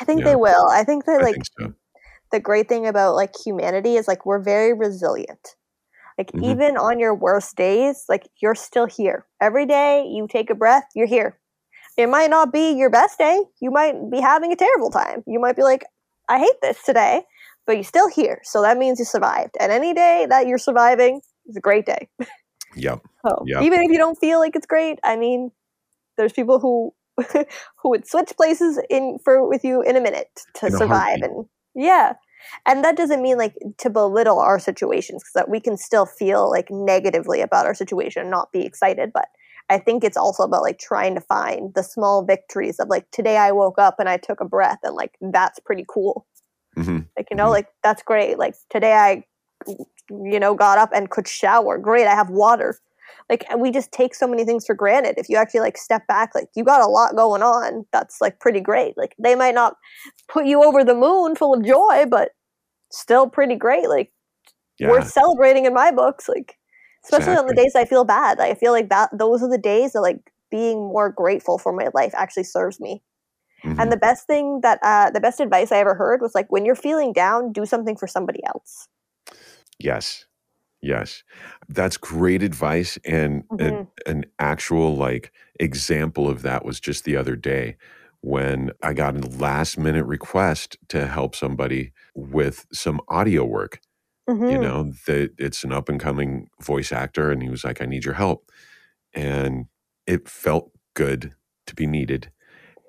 i 0.00 0.04
think 0.04 0.20
Yeah. 0.20 0.30
they 0.30 0.36
will 0.36 0.68
i 0.70 0.84
think 0.84 1.04
that 1.06 1.20
like 1.20 1.34
think 1.34 1.46
so. 1.58 1.74
the 2.30 2.38
great 2.40 2.68
thing 2.68 2.86
about 2.86 3.16
like 3.16 3.32
humanity 3.44 3.96
is 3.96 4.06
like 4.06 4.24
we're 4.24 4.38
very 4.38 4.72
resilient. 4.72 5.56
Like 6.16 6.30
Mhm. 6.32 6.44
even 6.52 6.76
on 6.76 7.00
your 7.00 7.14
worst 7.14 7.56
days, 7.56 8.04
like 8.08 8.28
you're 8.40 8.54
still 8.54 8.86
here. 8.86 9.26
Every 9.40 9.66
day 9.66 10.06
you 10.06 10.28
take 10.28 10.50
a 10.50 10.54
breath, 10.54 10.84
you're 10.94 11.08
here. 11.08 11.39
It 12.00 12.08
might 12.08 12.30
not 12.30 12.52
be 12.52 12.72
your 12.72 12.90
best 12.90 13.18
day. 13.18 13.42
You 13.60 13.70
might 13.70 13.94
be 14.10 14.20
having 14.20 14.52
a 14.52 14.56
terrible 14.56 14.90
time. 14.90 15.22
You 15.26 15.40
might 15.40 15.56
be 15.56 15.62
like, 15.62 15.84
I 16.28 16.38
hate 16.38 16.60
this 16.62 16.82
today, 16.84 17.22
but 17.66 17.74
you're 17.74 17.84
still 17.84 18.08
here. 18.08 18.40
So 18.44 18.62
that 18.62 18.78
means 18.78 18.98
you 18.98 19.04
survived. 19.04 19.56
And 19.60 19.70
any 19.72 19.92
day 19.92 20.26
that 20.28 20.46
you're 20.46 20.58
surviving 20.58 21.20
is 21.46 21.56
a 21.56 21.60
great 21.60 21.86
day. 21.86 22.08
Yep. 22.76 23.02
So 23.22 23.44
Yep. 23.46 23.64
even 23.64 23.82
if 23.82 23.90
you 23.90 23.98
don't 23.98 24.18
feel 24.18 24.38
like 24.38 24.56
it's 24.56 24.64
great, 24.64 24.98
I 25.04 25.14
mean, 25.14 25.50
there's 26.16 26.32
people 26.32 26.58
who 26.58 26.94
who 27.34 27.90
would 27.90 28.08
switch 28.08 28.32
places 28.34 28.80
in 28.88 29.18
for 29.22 29.46
with 29.46 29.62
you 29.62 29.82
in 29.82 29.94
a 29.94 30.00
minute 30.00 30.28
to 30.54 30.68
In 30.68 30.72
survive 30.72 31.18
and 31.20 31.44
yeah. 31.74 32.14
And 32.64 32.82
that 32.82 32.96
doesn't 32.96 33.20
mean 33.20 33.36
like 33.36 33.54
to 33.76 33.90
belittle 33.90 34.38
our 34.38 34.58
situations 34.58 35.22
because 35.22 35.34
that 35.34 35.50
we 35.50 35.60
can 35.60 35.76
still 35.76 36.06
feel 36.06 36.50
like 36.50 36.68
negatively 36.70 37.42
about 37.42 37.66
our 37.66 37.74
situation 37.74 38.22
and 38.22 38.30
not 38.30 38.52
be 38.52 38.64
excited, 38.64 39.10
but 39.12 39.28
I 39.70 39.78
think 39.78 40.04
it's 40.04 40.16
also 40.18 40.44
about 40.44 40.62
like 40.62 40.78
trying 40.80 41.14
to 41.16 41.22
find 41.22 41.74
the 41.74 41.82
small 41.84 42.24
victories 42.24 42.80
of 42.80 42.88
like 42.88 43.10
today 43.12 43.38
I 43.38 43.52
woke 43.52 43.78
up 43.78 43.96
and 44.00 44.08
I 44.08 44.18
took 44.18 44.40
a 44.40 44.46
breath 44.46 44.78
and 44.84 44.94
like 44.96 45.16
that's 45.20 45.60
pretty 45.60 45.86
cool. 45.88 46.26
hmm 46.76 47.00
Like 47.16 47.28
you 47.30 47.36
know, 47.36 47.48
Mhm. 47.48 47.52
like 47.52 47.68
that's 47.82 48.02
great. 48.02 48.38
Like 48.38 48.54
today 48.70 48.94
I 48.94 49.24
you 50.10 50.40
know 50.40 50.54
got 50.54 50.78
up 50.78 50.90
and 50.94 51.10
could 51.10 51.28
shower. 51.28 51.78
Great, 51.78 52.06
I 52.06 52.14
have 52.14 52.30
water. 52.30 52.78
Like 53.28 53.44
we 53.58 53.70
just 53.70 53.92
take 53.92 54.14
so 54.14 54.26
many 54.26 54.44
things 54.44 54.66
for 54.66 54.74
granted. 54.74 55.14
If 55.18 55.28
you 55.28 55.36
actually 55.36 55.60
like 55.60 55.76
step 55.78 56.06
back, 56.08 56.34
like 56.34 56.48
you 56.56 56.64
got 56.64 56.80
a 56.82 56.86
lot 56.88 57.16
going 57.16 57.42
on. 57.42 57.86
That's 57.92 58.20
like 58.20 58.40
pretty 58.40 58.60
great. 58.60 58.96
Like 58.96 59.14
they 59.18 59.34
might 59.34 59.54
not 59.54 59.76
put 60.28 60.46
you 60.46 60.64
over 60.64 60.84
the 60.84 60.94
moon 60.94 61.36
full 61.36 61.54
of 61.54 61.64
joy, 61.64 62.06
but 62.10 62.30
still 62.92 63.28
pretty 63.28 63.56
great. 63.56 63.88
Like 63.88 64.12
Yeah. 64.78 64.88
worth 64.88 65.06
celebrating 65.08 65.66
in 65.66 65.74
my 65.74 65.90
books. 65.92 66.28
Like 66.28 66.56
especially 67.04 67.34
on 67.36 67.46
the 67.46 67.54
days 67.54 67.74
I 67.76 67.84
feel 67.84 68.04
bad. 68.04 68.38
Like, 68.38 68.50
I 68.52 68.54
feel 68.54 68.72
like 68.72 68.88
that 68.90 69.10
those 69.16 69.42
are 69.42 69.48
the 69.50 69.58
days 69.58 69.92
that 69.92 70.00
like 70.02 70.32
being 70.50 70.78
more 70.78 71.10
grateful 71.10 71.58
for 71.58 71.72
my 71.72 71.88
life 71.94 72.12
actually 72.14 72.44
serves 72.44 72.80
me. 72.80 73.02
Mhm. 73.64 73.80
And 73.82 73.92
the 73.92 73.96
best 73.96 74.26
thing 74.26 74.60
that 74.62 74.78
uh, 74.82 75.10
the 75.10 75.20
best 75.20 75.40
advice 75.40 75.72
I 75.72 75.78
ever 75.78 75.94
heard 75.94 76.20
was 76.22 76.34
like 76.34 76.50
when 76.50 76.64
you're 76.64 76.74
feeling 76.76 77.12
down, 77.12 77.52
do 77.52 77.66
something 77.66 77.96
for 77.96 78.06
somebody 78.06 78.40
else. 78.46 78.88
Yes. 79.78 80.26
Yes. 80.82 81.22
That's 81.68 81.96
great 81.96 82.42
advice. 82.42 82.98
And 83.04 83.44
an, 83.58 83.80
Mhm. 83.84 83.88
an 84.06 84.24
actual 84.38 84.96
like 84.96 85.32
example 85.60 86.28
of 86.28 86.42
that 86.42 86.64
was 86.64 86.80
just 86.80 87.04
the 87.04 87.16
other 87.16 87.36
day 87.36 87.76
when 88.22 88.70
I 88.82 88.94
got 88.94 89.16
a 89.16 89.28
last 89.28 89.78
minute 89.78 90.04
request 90.06 90.76
to 90.88 91.06
help 91.06 91.34
somebody 91.34 91.92
with 92.14 92.66
some 92.72 93.00
audio 93.08 93.44
work. 93.44 93.80
You 94.48 94.58
Mhm. 94.58 94.60
know, 94.60 94.92
that 95.06 95.32
it's 95.38 95.64
an 95.64 95.72
up 95.72 95.88
and 95.88 96.00
coming 96.00 96.48
voice 96.62 96.92
actor. 96.92 97.30
And 97.30 97.42
he 97.42 97.48
was 97.50 97.64
like, 97.64 97.82
I 97.82 97.86
need 97.86 98.04
your 98.04 98.14
help. 98.14 98.50
And 99.14 99.66
it 100.06 100.28
felt 100.28 100.72
good 100.94 101.34
to 101.66 101.74
be 101.74 101.86
needed. 101.86 102.30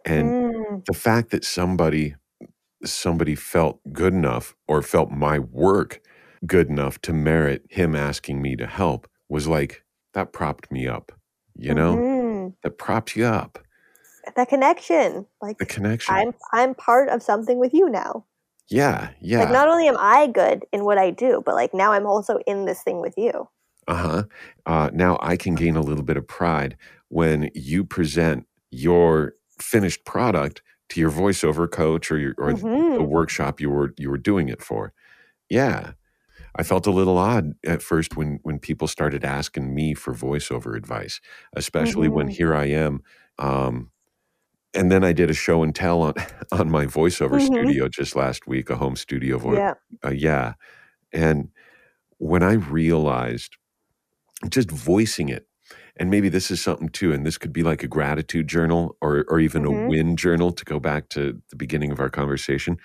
And 0.06 0.36
Mm. 0.36 0.86
the 0.88 0.94
fact 0.94 1.32
that 1.32 1.46
somebody 1.46 2.16
somebody 2.86 3.36
felt 3.36 3.80
good 3.94 4.14
enough 4.14 4.56
or 4.68 4.82
felt 4.82 5.12
my 5.12 5.40
work 5.40 6.02
good 6.48 6.70
enough 6.70 7.00
to 7.02 7.14
merit 7.14 7.64
him 7.70 7.96
asking 7.96 8.42
me 8.42 8.56
to 8.56 8.68
help 8.68 9.08
was 9.30 9.48
like 9.48 9.84
that 10.14 10.34
propped 10.34 10.72
me 10.72 10.88
up 10.88 11.12
you 11.56 11.74
know 11.74 11.98
Mhm. 11.98 12.56
that 12.64 12.78
propped 12.80 13.16
you 13.16 13.26
up 13.26 13.60
that 14.36 14.50
connection. 14.50 15.28
Like 15.42 15.58
the 15.60 15.66
connection 15.66 16.16
I'm 16.16 16.34
I'm 16.54 16.76
part 16.76 17.10
of 17.10 17.24
something 17.24 17.60
with 17.60 17.74
you 17.74 17.90
now. 17.90 18.26
Yeah 18.70 19.12
yeah 19.22 19.40
Like 19.40 19.50
not 19.50 19.68
only 19.68 19.88
am 19.90 19.98
I 19.98 20.28
good 20.28 20.66
in 20.72 20.86
what 20.86 20.98
I 20.98 21.12
do, 21.12 21.42
but 21.46 21.56
like 21.56 21.74
now 21.74 21.92
I'm 21.92 22.06
also 22.06 22.38
in 22.48 22.64
this 22.66 22.82
thing 22.84 23.02
with 23.02 23.18
you. 23.18 23.50
uh-huh 23.88 24.24
uh, 24.66 24.90
now 24.94 25.18
i 25.22 25.36
can 25.36 25.56
gain 25.56 25.76
a 25.76 25.82
little 25.82 26.04
bit 26.04 26.18
of 26.18 26.28
pride 26.28 26.78
when 27.10 27.50
you 27.56 27.84
present 27.84 28.48
your 28.70 29.34
finished 29.60 30.06
product 30.06 30.62
to 30.90 31.00
your 31.00 31.12
voiceover 31.12 31.70
coach 31.70 32.12
or 32.12 32.18
your 32.18 32.36
or 32.38 32.54
the 32.96 33.04
Mhm. 33.04 33.04
workshop 33.04 33.60
you 33.60 33.70
were 33.70 33.94
you 33.98 34.10
were 34.10 34.18
doing 34.18 34.50
it 34.50 34.62
for 34.62 34.94
yeah 35.50 35.94
I 36.56 36.64
felt 36.64 36.88
a 36.88 36.92
little 36.92 37.18
odd 37.18 37.54
at 37.66 37.82
first 37.84 38.18
when 38.18 38.40
when 38.44 38.60
people 38.60 38.88
started 38.88 39.26
asking 39.26 39.76
me 39.76 39.94
for 39.94 40.14
voiceover 40.14 40.76
advice, 40.78 41.22
especially 41.56 42.10
when 42.10 42.28
Mhm. 42.28 42.30
here 42.30 42.56
I 42.56 42.66
am. 42.66 43.04
Um, 43.40 43.92
and 44.74 44.92
then 44.92 45.04
I 45.04 45.14
did 45.14 45.30
a 45.30 45.34
show 45.34 45.64
and 45.64 45.74
tell 45.76 46.02
on 46.02 46.14
on 46.52 46.70
my 46.70 46.86
voiceover 46.86 47.40
Mhm. 47.40 47.46
studio 47.48 47.88
just 47.90 48.16
last 48.16 48.48
week, 48.48 48.70
a 48.70 48.76
home 48.78 48.96
studio 48.96 49.38
voice. 49.38 49.58
Yeah. 49.58 49.74
Uh, 50.06 50.10
yeah, 50.12 50.54
and 51.14 51.50
when 52.20 52.44
I 52.44 52.54
realized 52.54 53.58
just 54.50 54.72
voicing 54.72 55.30
it, 55.30 55.48
and 55.98 56.10
maybe 56.10 56.30
this 56.30 56.52
is 56.52 56.62
something 56.62 56.90
too, 56.90 57.14
and 57.14 57.26
this 57.26 57.38
could 57.38 57.54
be 57.54 57.64
like 57.64 57.84
a 57.84 57.88
gratitude 57.88 58.48
journal 58.48 58.98
or 59.02 59.26
or 59.30 59.40
even 59.40 59.66
a 59.66 59.70
Mhm. 59.70 59.90
win 59.90 60.18
journal 60.18 60.52
to 60.52 60.66
go 60.66 60.80
back 60.80 61.10
to 61.10 61.42
the 61.50 61.56
beginning 61.56 61.92
of 61.92 62.00
our 62.00 62.10
conversation. 62.10 62.78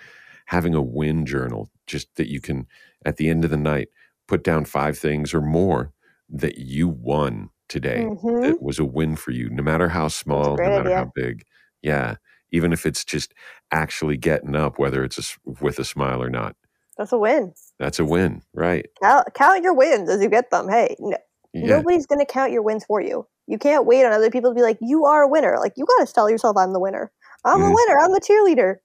Having 0.46 0.75
a 0.75 0.83
win 0.83 1.27
journal, 1.27 1.70
just 1.87 2.14
that 2.16 2.31
you 2.31 2.40
can 2.40 2.66
at 3.05 3.16
the 3.16 3.29
end 3.29 3.44
of 3.44 3.51
the 3.51 3.57
night 3.57 3.88
put 4.29 4.44
down 4.44 4.64
five 4.64 4.99
things 4.99 5.35
or 5.35 5.40
more 5.42 5.92
that 6.29 6.59
you 6.59 6.88
won 6.88 7.51
today 7.68 8.05
Mhm. 8.09 8.42
that 8.42 8.62
was 8.62 8.79
a 8.79 8.85
win 8.85 9.16
for 9.16 9.31
you, 9.33 9.49
no 9.51 9.62
matter 9.62 9.88
how 9.88 10.09
small, 10.09 10.57
no 10.57 10.64
matter 10.64 10.81
idea. 10.90 10.96
how 10.96 11.12
big. 11.14 11.44
Yeah, 11.83 12.17
even 12.51 12.73
if 12.73 12.87
it's 12.87 13.05
just 13.05 13.35
actually 13.73 14.17
getting 14.17 14.57
up, 14.57 14.79
whether 14.79 15.05
it's 15.05 15.19
a 15.19 15.51
with 15.62 15.79
a 15.79 15.85
smile 15.85 16.23
or 16.23 16.31
not, 16.31 16.57
That's 16.99 17.12
a 17.12 17.19
win. 17.19 17.53
that's 17.79 17.99
a 17.99 18.05
win, 18.05 18.43
right? 18.55 18.87
Count, 19.03 19.27
count 19.35 19.62
your 19.62 19.75
wins 19.75 20.09
as 20.09 20.23
you 20.23 20.29
get 20.29 20.51
them. 20.51 20.69
Hey, 20.69 20.97
no, 20.99 21.17
Yeah, 21.53 21.79
nobody's 21.79 22.07
going 22.07 22.19
to 22.19 22.25
count 22.33 22.53
your 22.53 22.62
wins 22.62 22.85
for 22.85 23.01
you. 23.01 23.27
You 23.47 23.59
can't 23.59 23.87
wait 23.87 24.05
on 24.05 24.12
other 24.12 24.31
people 24.31 24.51
to 24.51 24.55
be 24.55 24.62
like, 24.62 24.79
you 24.81 25.05
are 25.05 25.23
a 25.23 25.29
winner. 25.29 25.57
Like, 25.61 25.75
you 25.77 25.85
got 25.87 26.07
to 26.07 26.12
tell 26.12 26.31
yourself, 26.31 26.57
I'm 26.57 26.73
the 26.73 26.81
winner. 26.81 27.12
I'm 27.45 27.61
the 27.61 27.67
Mhm. 27.67 27.75
winner. 27.75 27.99
I'm 28.01 28.12
the 28.12 28.21
cheerleader. 28.21 28.77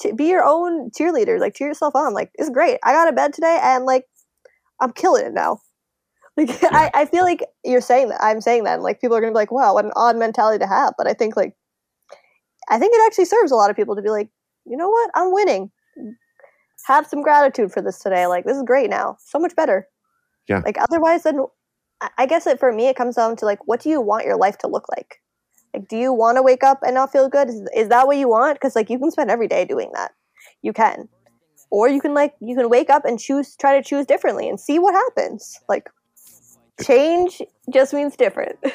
Ch- 0.00 0.16
be 0.16 0.24
your 0.28 0.42
own 0.44 0.90
cheerleader. 0.90 1.38
Like, 1.38 1.54
cheer 1.54 1.68
yourself 1.68 1.94
on. 1.94 2.14
Like, 2.14 2.30
it's 2.34 2.50
great. 2.50 2.78
I 2.82 2.92
got 2.92 3.08
of 3.08 3.14
bed 3.16 3.32
today 3.34 3.58
and, 3.62 3.84
like, 3.84 4.06
I'm 4.80 4.92
killing 4.92 5.26
it 5.26 5.32
now. 5.34 5.60
Like, 6.36 6.50
I, 6.62 6.90
I 6.94 7.04
feel 7.06 7.24
like 7.24 7.44
you're 7.64 7.80
saying 7.80 8.10
that. 8.10 8.22
I'm 8.22 8.40
saying 8.40 8.64
that. 8.64 8.74
And, 8.74 8.82
like, 8.84 9.00
people 9.00 9.16
are 9.16 9.20
going 9.20 9.32
to 9.32 9.36
be 9.36 9.40
like, 9.40 9.50
wow, 9.50 9.74
what 9.74 9.84
an 9.84 9.92
odd 9.96 10.16
mentality 10.16 10.60
to 10.60 10.68
have. 10.68 10.94
But 10.96 11.08
I 11.08 11.12
think, 11.12 11.36
like, 11.36 11.54
I 12.68 12.78
think 12.78 12.94
it 12.94 13.02
actually 13.06 13.24
serves 13.26 13.50
a 13.50 13.56
lot 13.56 13.70
of 13.70 13.76
people 13.76 13.96
to 13.96 14.02
be 14.02 14.10
like, 14.10 14.28
you 14.64 14.76
know 14.76 14.88
what? 14.88 15.10
I'm 15.14 15.32
winning. 15.32 15.70
Have 16.86 17.06
some 17.06 17.22
gratitude 17.22 17.72
for 17.72 17.82
this 17.82 17.98
today. 17.98 18.26
Like, 18.26 18.44
this 18.44 18.56
is 18.56 18.62
great 18.62 18.90
now. 18.90 19.16
So 19.20 19.38
much 19.38 19.54
better. 19.56 19.88
Yeah. 20.48 20.62
Like, 20.64 20.78
otherwise, 20.80 21.22
then 21.22 21.40
I- 22.16 22.26
guess 22.26 22.46
it 22.46 22.58
for 22.60 22.72
me, 22.72 22.88
it 22.88 22.96
comes 22.96 23.16
down 23.16 23.36
to 23.36 23.44
like, 23.44 23.66
what 23.66 23.80
do 23.80 23.88
you 23.90 24.00
want 24.00 24.24
your 24.24 24.36
life 24.36 24.58
to 24.58 24.68
look 24.68 24.88
like? 24.88 25.20
Like, 25.74 25.88
do 25.88 25.96
you 25.96 26.12
want 26.12 26.36
to 26.36 26.42
wake 26.42 26.64
up 26.64 26.78
and 26.82 26.94
not 26.94 27.12
feel 27.12 27.28
good? 27.28 27.48
Is, 27.48 27.68
is 27.74 27.88
that 27.88 28.06
what 28.06 28.16
you 28.16 28.28
want? 28.28 28.54
Because 28.56 28.74
like, 28.76 28.88
you 28.88 28.98
can 28.98 29.10
spend 29.10 29.30
every 29.30 29.48
day 29.48 29.64
doing 29.64 29.90
that. 29.94 30.12
You 30.62 30.72
can, 30.72 31.08
or 31.70 31.88
you 31.88 32.00
can 32.00 32.14
like, 32.14 32.34
you 32.40 32.56
can 32.56 32.70
wake 32.70 32.90
up 32.90 33.04
and 33.04 33.18
choose, 33.18 33.56
try 33.56 33.76
to 33.76 33.86
choose 33.86 34.06
differently 34.06 34.48
and 34.48 34.58
see 34.58 34.78
what 34.78 34.94
happens. 34.94 35.60
Like, 35.68 35.90
change 36.82 37.42
just 37.72 37.92
means 37.92 38.16
different. 38.16 38.58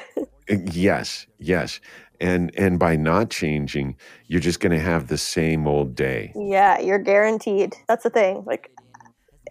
Yes, 0.50 1.26
yes, 1.40 1.80
and 2.24 2.52
and 2.58 2.80
by 2.80 2.96
not 2.96 3.30
changing, 3.30 3.98
you're 4.28 4.40
just 4.40 4.62
going 4.62 4.72
to 4.72 4.80
have 4.80 5.08
the 5.08 5.18
same 5.18 5.68
old 5.68 5.94
day. 5.94 6.32
yeah, 6.36 6.80
you're 6.80 6.98
guaranteed. 6.98 7.76
That's 7.88 8.04
the 8.04 8.10
thing. 8.10 8.44
Like, 8.46 8.72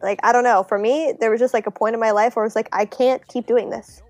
like 0.02 0.18
I 0.22 0.32
don't 0.32 0.42
know. 0.42 0.64
For 0.64 0.78
me, 0.78 1.12
there 1.20 1.30
was 1.30 1.38
just 1.38 1.54
like 1.54 1.66
a 1.66 1.70
point 1.70 1.94
in 1.94 2.00
my 2.00 2.10
life 2.10 2.34
where 2.34 2.44
it 2.44 2.46
was 2.46 2.56
like, 2.56 2.70
I 2.72 2.86
can't 2.86 3.24
keep 3.28 3.46
doing 3.46 3.70
this. 3.70 4.02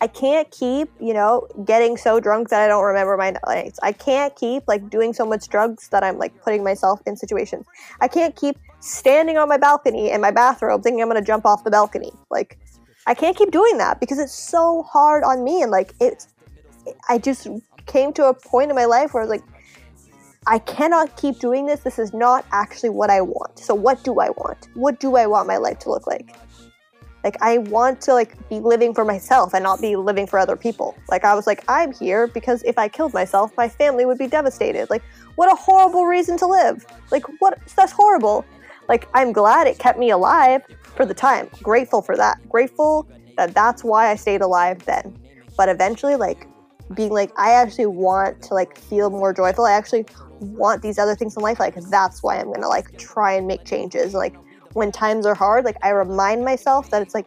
I 0.00 0.06
can't 0.06 0.50
keep, 0.50 0.90
you 1.00 1.14
know, 1.14 1.46
getting 1.64 1.96
so 1.96 2.20
drunk 2.20 2.50
that 2.50 2.60
I 2.60 2.68
don't 2.68 2.84
remember 2.84 3.16
my 3.16 3.34
nights. 3.46 3.78
I 3.82 3.92
can't 3.92 4.34
keep 4.36 4.62
like 4.66 4.90
doing 4.90 5.12
so 5.12 5.24
much 5.24 5.48
drugs 5.48 5.88
that 5.88 6.02
I'm 6.02 6.18
like 6.18 6.38
putting 6.42 6.64
myself 6.64 7.00
in 7.06 7.16
situations. 7.16 7.66
I 8.00 8.08
can't 8.08 8.34
keep 8.34 8.56
standing 8.80 9.38
on 9.38 9.48
my 9.48 9.56
balcony 9.56 10.10
in 10.10 10.20
my 10.20 10.30
bathrobe 10.30 10.82
thinking 10.82 11.02
I'm 11.02 11.08
gonna 11.08 11.22
jump 11.22 11.46
off 11.46 11.64
the 11.64 11.70
balcony. 11.70 12.12
Like, 12.30 12.58
I 13.06 13.14
can't 13.14 13.36
keep 13.36 13.50
doing 13.50 13.78
that 13.78 14.00
because 14.00 14.18
it's 14.18 14.34
so 14.34 14.82
hard 14.82 15.22
on 15.22 15.44
me 15.44 15.62
and 15.62 15.70
like 15.70 15.92
it's. 16.00 16.28
I 17.08 17.18
just 17.18 17.48
came 17.86 18.12
to 18.14 18.26
a 18.26 18.34
point 18.34 18.70
in 18.70 18.76
my 18.76 18.84
life 18.84 19.14
where 19.14 19.22
I 19.22 19.26
was 19.26 19.30
like, 19.30 19.44
I 20.46 20.58
cannot 20.60 21.16
keep 21.16 21.40
doing 21.40 21.66
this. 21.66 21.80
This 21.80 21.98
is 21.98 22.12
not 22.12 22.44
actually 22.52 22.90
what 22.90 23.10
I 23.10 23.20
want. 23.20 23.58
So 23.58 23.74
what 23.74 24.04
do 24.04 24.20
I 24.20 24.30
want? 24.30 24.68
What 24.74 25.00
do 25.00 25.16
I 25.16 25.26
want 25.26 25.48
my 25.48 25.56
life 25.56 25.80
to 25.80 25.90
look 25.90 26.06
like? 26.06 26.36
Like 27.24 27.36
I 27.40 27.58
want 27.58 28.00
to 28.02 28.14
like 28.14 28.48
be 28.48 28.60
living 28.60 28.94
for 28.94 29.04
myself 29.04 29.52
and 29.52 29.64
not 29.64 29.80
be 29.80 29.96
living 29.96 30.28
for 30.28 30.38
other 30.38 30.54
people. 30.54 30.96
Like 31.10 31.24
I 31.24 31.34
was 31.34 31.44
like 31.44 31.64
I'm 31.66 31.92
here 31.92 32.28
because 32.28 32.62
if 32.62 32.78
I 32.78 32.86
killed 32.86 33.12
myself, 33.12 33.50
my 33.56 33.68
family 33.68 34.06
would 34.06 34.18
be 34.18 34.28
devastated. 34.28 34.88
Like 34.90 35.02
what 35.34 35.52
a 35.52 35.56
horrible 35.56 36.06
reason 36.06 36.38
to 36.38 36.46
live. 36.46 36.86
Like 37.10 37.24
what 37.40 37.58
that's 37.74 37.90
horrible. 37.90 38.44
Like 38.88 39.08
I'm 39.12 39.32
glad 39.32 39.66
it 39.66 39.80
kept 39.80 39.98
me 39.98 40.10
alive 40.10 40.62
for 40.94 41.04
the 41.04 41.14
time. 41.14 41.50
Grateful 41.64 42.00
for 42.00 42.16
that. 42.16 42.38
Grateful 42.48 43.08
that 43.36 43.52
that's 43.52 43.82
why 43.82 44.08
I 44.12 44.14
stayed 44.14 44.40
alive 44.40 44.84
then. 44.84 45.18
But 45.56 45.68
eventually 45.68 46.14
like 46.14 46.46
being 46.94 47.12
like 47.12 47.32
I 47.36 47.52
actually 47.52 47.86
want 47.86 48.42
to 48.42 48.54
like 48.54 48.78
feel 48.78 49.10
more 49.10 49.32
joyful. 49.32 49.64
I 49.64 49.72
actually 49.72 50.06
want 50.40 50.82
these 50.82 50.98
other 50.98 51.14
things 51.14 51.34
in 51.34 51.42
life 51.42 51.58
like 51.58 51.74
that's 51.88 52.22
why 52.22 52.38
i'm 52.38 52.52
gonna 52.52 52.68
like 52.68 52.98
try 52.98 53.32
and 53.32 53.46
make 53.46 53.64
changes 53.64 54.12
like 54.12 54.36
when 54.74 54.92
times 54.92 55.24
are 55.24 55.34
hard 55.34 55.64
like 55.64 55.78
i 55.82 55.88
remind 55.88 56.44
myself 56.44 56.90
that 56.90 57.00
it's 57.00 57.14
like 57.14 57.24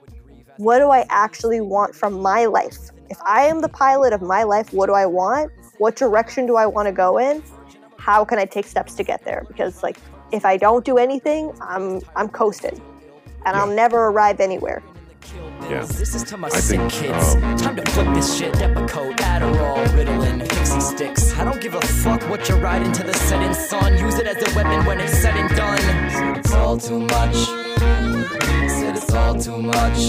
what 0.58 0.78
do 0.78 0.92
i 0.92 1.04
actually 1.10 1.60
want 1.60 1.96
from 1.96 2.22
my 2.22 2.46
life 2.46 2.78
if 3.10 3.18
i 3.26 3.42
am 3.42 3.62
the 3.62 3.70
pilot 3.70 4.14
of 4.14 4.22
my 4.22 4.44
life 4.44 4.72
what 4.74 4.86
do 4.86 4.94
i 4.94 5.08
want 5.08 5.52
what 5.80 5.96
direction 5.96 6.46
do 6.46 6.58
I 6.58 6.66
want 6.68 6.88
to 6.88 6.92
go 6.92 7.18
in? 7.18 7.42
How 7.98 8.24
can 8.24 8.38
I 8.38 8.46
take 8.46 8.68
steps 8.68 8.94
to 8.96 9.04
get 9.04 9.26
there? 9.26 9.46
Because 9.48 9.82
like 9.82 9.98
if 10.32 10.46
I 10.46 10.58
don't 10.58 10.86
do 10.86 10.98
anything, 10.98 11.52
I'm 11.62 12.02
I'm 12.16 12.30
coasting, 12.30 12.80
and 13.46 13.56
yeah. 13.56 13.62
I'll 13.62 13.74
never 13.74 14.08
arrive 14.08 14.40
anywhere. 14.40 14.84
Yeah. 15.70 15.86
This 15.86 16.16
is 16.16 16.24
to 16.24 16.38
my 16.38 16.48
I 16.48 16.60
sick 16.60 16.80
think, 16.80 16.92
kids. 16.92 17.36
Um, 17.36 17.56
Time 17.58 17.76
to 17.76 17.92
flip 17.92 18.08
this 18.16 18.36
shit. 18.36 18.54
Depakote, 18.56 19.16
Adderall, 19.18 19.86
Ritalin, 19.90 20.42
Pixy 20.48 20.82
Stix. 20.82 21.38
I 21.38 21.44
don't 21.44 21.62
give 21.62 21.76
a 21.76 21.82
fuck 21.82 22.28
what 22.28 22.50
you're 22.50 22.60
riding 22.60 22.92
to 22.94 23.04
the 23.04 23.14
setting 23.14 23.54
sun. 23.54 23.96
Use 24.00 24.18
it 24.18 24.26
as 24.26 24.38
a 24.38 24.56
weapon 24.56 24.84
when 24.88 25.00
it's 25.00 25.16
said 25.22 25.36
and 25.38 25.50
done. 25.56 26.38
It's 26.38 26.52
all 26.54 26.78
too 26.80 27.00
much. 27.00 27.36
Said 27.36 28.96
it's 28.96 29.14
all 29.14 29.40
too 29.40 29.62
much. 29.62 30.00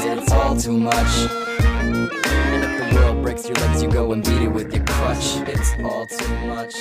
Said 0.00 0.18
it's 0.18 0.32
all 0.32 0.56
too 0.56 0.78
much. 0.78 1.30
And 1.60 2.08
if 2.64 2.90
the 2.90 2.96
world 2.96 3.22
breaks 3.22 3.44
your 3.46 3.56
legs, 3.56 3.82
you 3.82 3.90
go 3.90 4.12
and 4.12 4.24
beat 4.24 4.40
it 4.40 4.48
with 4.48 4.72
your 4.74 4.84
crutch. 4.86 5.36
It's 5.48 5.70
all 5.84 6.06
too 6.06 6.34
much. 6.46 6.74